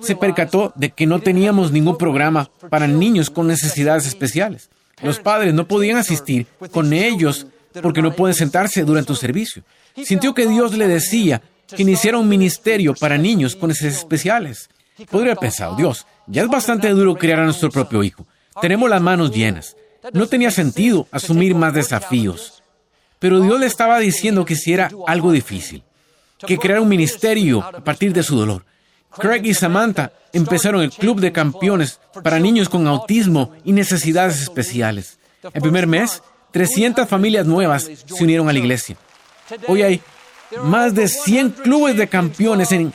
Se 0.00 0.16
percató 0.16 0.72
de 0.76 0.90
que 0.90 1.06
no 1.06 1.20
teníamos 1.20 1.70
ningún 1.70 1.98
programa 1.98 2.50
para 2.70 2.86
niños 2.86 3.30
con 3.30 3.46
necesidades 3.46 4.06
especiales. 4.06 4.70
Los 5.02 5.18
padres 5.20 5.52
no 5.54 5.66
podían 5.68 5.98
asistir 5.98 6.46
con 6.70 6.92
ellos 6.92 7.46
porque 7.82 8.02
no 8.02 8.14
pueden 8.14 8.34
sentarse 8.34 8.84
durante 8.84 9.12
un 9.12 9.18
servicio. 9.18 9.62
Sintió 10.02 10.34
que 10.34 10.46
Dios 10.46 10.76
le 10.76 10.88
decía 10.88 11.42
que 11.68 11.82
iniciara 11.82 12.18
un 12.18 12.28
ministerio 12.28 12.94
para 12.94 13.18
niños 13.18 13.56
con 13.56 13.68
necesidades 13.68 13.98
especiales. 13.98 14.68
Podría 15.10 15.32
haber 15.32 15.38
pensado, 15.38 15.76
Dios, 15.76 16.06
ya 16.26 16.42
es 16.42 16.48
bastante 16.48 16.88
duro 16.90 17.16
criar 17.16 17.40
a 17.40 17.44
nuestro 17.44 17.70
propio 17.70 18.02
hijo. 18.02 18.26
Tenemos 18.60 18.88
las 18.88 19.02
manos 19.02 19.32
llenas. 19.32 19.76
No 20.12 20.26
tenía 20.26 20.50
sentido 20.50 21.08
asumir 21.10 21.54
más 21.54 21.74
desafíos. 21.74 22.62
Pero 23.18 23.40
Dios 23.40 23.58
le 23.58 23.66
estaba 23.66 23.98
diciendo 23.98 24.44
que 24.44 24.52
hiciera 24.52 24.90
algo 25.06 25.32
difícil, 25.32 25.82
que 26.46 26.58
creara 26.58 26.82
un 26.82 26.88
ministerio 26.88 27.62
a 27.62 27.82
partir 27.82 28.12
de 28.12 28.22
su 28.22 28.36
dolor. 28.36 28.64
Craig 29.16 29.42
y 29.44 29.54
Samantha 29.54 30.12
empezaron 30.32 30.82
el 30.82 30.90
Club 30.90 31.20
de 31.20 31.32
Campeones 31.32 32.00
para 32.22 32.38
niños 32.38 32.68
con 32.68 32.86
autismo 32.86 33.52
y 33.64 33.72
necesidades 33.72 34.42
especiales. 34.42 35.18
El 35.52 35.62
primer 35.62 35.86
mes, 35.86 36.22
300 36.54 37.08
familias 37.08 37.46
nuevas 37.46 37.90
se 38.06 38.22
unieron 38.22 38.48
a 38.48 38.52
la 38.52 38.60
iglesia. 38.60 38.96
Hoy 39.66 39.82
hay 39.82 40.00
más 40.62 40.94
de 40.94 41.08
100 41.08 41.50
clubes 41.50 41.96
de 41.96 42.06
campeones 42.06 42.70
en 42.70 42.92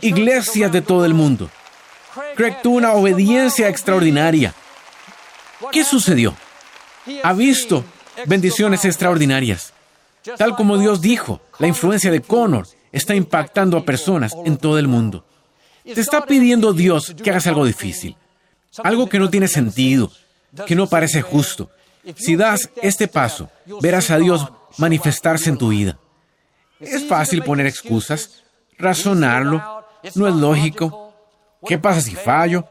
iglesias 0.00 0.72
de 0.72 0.82
todo 0.82 1.04
el 1.04 1.14
mundo. 1.14 1.48
Craig 2.34 2.56
tuvo 2.64 2.78
una 2.78 2.94
obediencia 2.94 3.68
extraordinaria. 3.68 4.52
¿Qué 5.70 5.84
sucedió? 5.84 6.34
Ha 7.22 7.32
visto 7.32 7.84
bendiciones 8.26 8.84
extraordinarias. 8.84 9.72
Tal 10.36 10.56
como 10.56 10.76
Dios 10.76 11.00
dijo, 11.00 11.40
la 11.60 11.68
influencia 11.68 12.10
de 12.10 12.22
Connor 12.22 12.66
está 12.90 13.14
impactando 13.14 13.76
a 13.76 13.84
personas 13.84 14.32
en 14.44 14.56
todo 14.56 14.80
el 14.80 14.88
mundo. 14.88 15.24
Te 15.84 16.00
está 16.00 16.26
pidiendo 16.26 16.72
Dios 16.72 17.14
que 17.22 17.30
hagas 17.30 17.46
algo 17.46 17.66
difícil, 17.66 18.16
algo 18.82 19.08
que 19.08 19.20
no 19.20 19.30
tiene 19.30 19.46
sentido, 19.46 20.10
que 20.66 20.74
no 20.74 20.88
parece 20.88 21.22
justo. 21.22 21.70
Si 22.14 22.36
das 22.36 22.70
este 22.82 23.08
paso, 23.08 23.50
verás 23.80 24.10
a 24.10 24.18
Dios 24.18 24.46
manifestarse 24.78 25.50
en 25.50 25.58
tu 25.58 25.70
vida. 25.70 25.98
Es 26.78 27.06
fácil 27.06 27.42
poner 27.42 27.66
excusas, 27.66 28.44
razonarlo, 28.78 29.84
no 30.14 30.28
es 30.28 30.34
lógico. 30.34 31.14
¿Qué 31.66 31.78
pasa 31.78 32.00
si 32.00 32.14
fallo? 32.14 32.68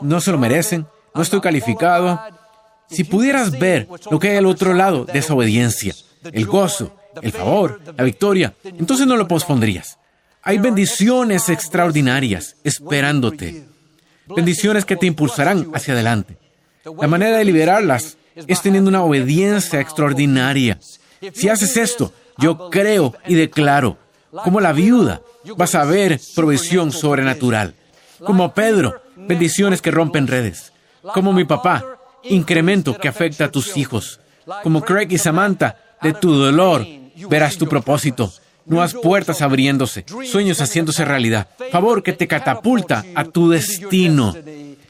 No 0.00 0.20
se 0.20 0.32
lo 0.32 0.38
merecen, 0.38 0.86
no 1.14 1.22
estoy 1.22 1.40
calificado. 1.40 2.20
Si 2.88 3.04
pudieras 3.04 3.50
ver 3.58 3.88
lo 4.10 4.18
que 4.18 4.30
hay 4.30 4.36
al 4.36 4.46
otro 4.46 4.72
lado 4.72 5.04
de 5.04 5.18
esa 5.18 5.34
obediencia, 5.34 5.94
el 6.24 6.46
gozo, 6.46 6.96
el 7.20 7.32
favor, 7.32 7.80
la 7.96 8.04
victoria, 8.04 8.54
entonces 8.64 9.06
no 9.06 9.16
lo 9.16 9.28
pospondrías. 9.28 9.98
Hay 10.42 10.58
bendiciones 10.58 11.48
extraordinarias 11.48 12.56
esperándote. 12.64 13.66
Bendiciones 14.26 14.84
que 14.84 14.96
te 14.96 15.06
impulsarán 15.06 15.70
hacia 15.74 15.92
adelante. 15.94 16.36
La 16.98 17.08
manera 17.08 17.36
de 17.36 17.44
liberarlas 17.44 18.16
es 18.34 18.62
teniendo 18.62 18.88
una 18.88 19.02
obediencia 19.02 19.80
extraordinaria. 19.80 20.78
Si 21.32 21.48
haces 21.48 21.76
esto, 21.76 22.12
yo 22.38 22.70
creo 22.70 23.14
y 23.26 23.34
declaro, 23.34 23.98
como 24.44 24.60
la 24.60 24.72
viuda, 24.72 25.20
vas 25.56 25.74
a 25.74 25.84
ver 25.84 26.20
provisión 26.34 26.92
sobrenatural. 26.92 27.74
Como 28.24 28.54
Pedro, 28.54 29.00
bendiciones 29.16 29.82
que 29.82 29.90
rompen 29.90 30.26
redes. 30.26 30.72
Como 31.14 31.32
mi 31.32 31.44
papá, 31.44 31.84
incremento 32.24 32.96
que 32.96 33.08
afecta 33.08 33.46
a 33.46 33.50
tus 33.50 33.76
hijos. 33.76 34.20
Como 34.62 34.82
Craig 34.82 35.08
y 35.10 35.18
Samantha, 35.18 35.76
de 36.02 36.12
tu 36.12 36.34
dolor 36.34 36.86
verás 37.28 37.56
tu 37.56 37.68
propósito. 37.68 38.32
Nuevas 38.66 38.94
puertas 38.94 39.42
abriéndose, 39.42 40.04
sueños 40.30 40.60
haciéndose 40.60 41.04
realidad. 41.04 41.48
Favor 41.72 42.02
que 42.02 42.12
te 42.12 42.28
catapulta 42.28 43.04
a 43.14 43.24
tu 43.24 43.50
destino. 43.50 44.34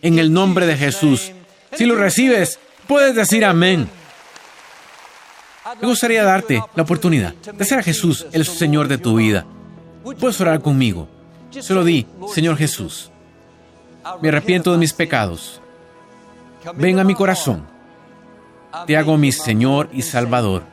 En 0.03 0.19
el 0.19 0.33
nombre 0.33 0.67
de 0.67 0.77
Jesús. 0.77 1.33
Si 1.73 1.87
lo 1.87 1.95
recibes, 1.95 2.59
puedes 2.91 3.15
decir 3.15 3.45
amén. 3.45 3.89
Me 5.81 5.87
gustaría 5.87 6.25
darte 6.25 6.61
la 6.75 6.83
oportunidad 6.83 7.35
de 7.35 7.65
ser 7.65 7.79
a 7.79 7.83
Jesús 7.85 8.27
el 8.33 8.45
Señor 8.45 8.89
de 8.89 8.99
tu 8.99 9.15
vida. 9.15 9.47
Puedes 10.19 10.41
orar 10.41 10.61
conmigo. 10.61 11.09
Se 11.53 11.73
lo 11.73 11.85
di, 11.85 12.09
Señor 12.35 12.57
Jesús. 12.57 13.13
Me 14.21 14.31
arrepiento 14.31 14.73
de 14.73 14.79
mis 14.79 14.93
pecados. 14.93 15.63
Ven 16.75 16.99
a 16.99 17.05
mi 17.05 17.15
corazón. 17.15 17.65
Te 18.89 18.97
hago 18.97 19.17
mi 19.17 19.31
Señor 19.31 19.89
y 19.93 20.03
Salvador. 20.03 20.65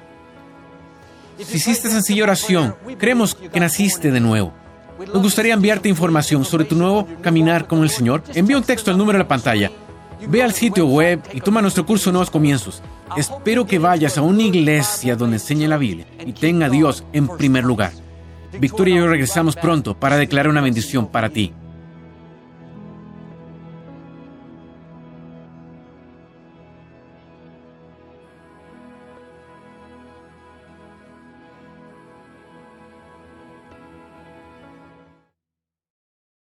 Si 1.38 1.58
hiciste 1.58 1.88
sencilla 1.88 2.24
oración, 2.24 2.76
creemos 2.98 3.36
que 3.36 3.60
naciste 3.60 4.10
de 4.10 4.20
nuevo. 4.20 4.54
Nos 5.14 5.22
gustaría 5.22 5.54
enviarte 5.54 5.88
información 5.88 6.44
sobre 6.46 6.66
tu 6.66 6.76
nuevo 6.76 7.08
caminar 7.22 7.68
con 7.68 7.84
el 7.84 7.92
Señor. 7.92 8.24
Envía 8.34 8.58
un 8.58 8.64
texto 8.64 8.90
al 8.90 8.98
número 8.98 9.20
de 9.20 9.24
la 9.24 9.28
pantalla. 9.28 9.72
Ve 10.26 10.42
al 10.42 10.54
sitio 10.54 10.88
web 10.88 11.22
y 11.34 11.42
toma 11.42 11.62
nuestro 11.62 11.86
curso 11.86 12.12
Nuevos 12.12 12.32
Comienzos. 12.32 12.82
Espero 13.16 13.66
que 13.66 13.80
vayas 13.80 14.18
a 14.18 14.22
una 14.22 14.42
iglesia 14.42 15.16
donde 15.16 15.38
enseñe 15.38 15.68
la 15.68 15.78
Biblia 15.78 16.08
y 16.26 16.34
tenga 16.34 16.66
a 16.66 16.70
Dios 16.70 17.04
en 17.14 17.28
primer 17.28 17.64
lugar. 17.64 17.92
Victoria 18.60 18.96
y 18.96 18.98
yo 18.98 19.08
regresamos 19.08 19.56
pronto 19.56 19.94
para 19.94 20.18
declarar 20.18 20.50
una 20.50 20.62
bendición 20.62 21.08
para 21.08 21.30
ti. 21.30 21.54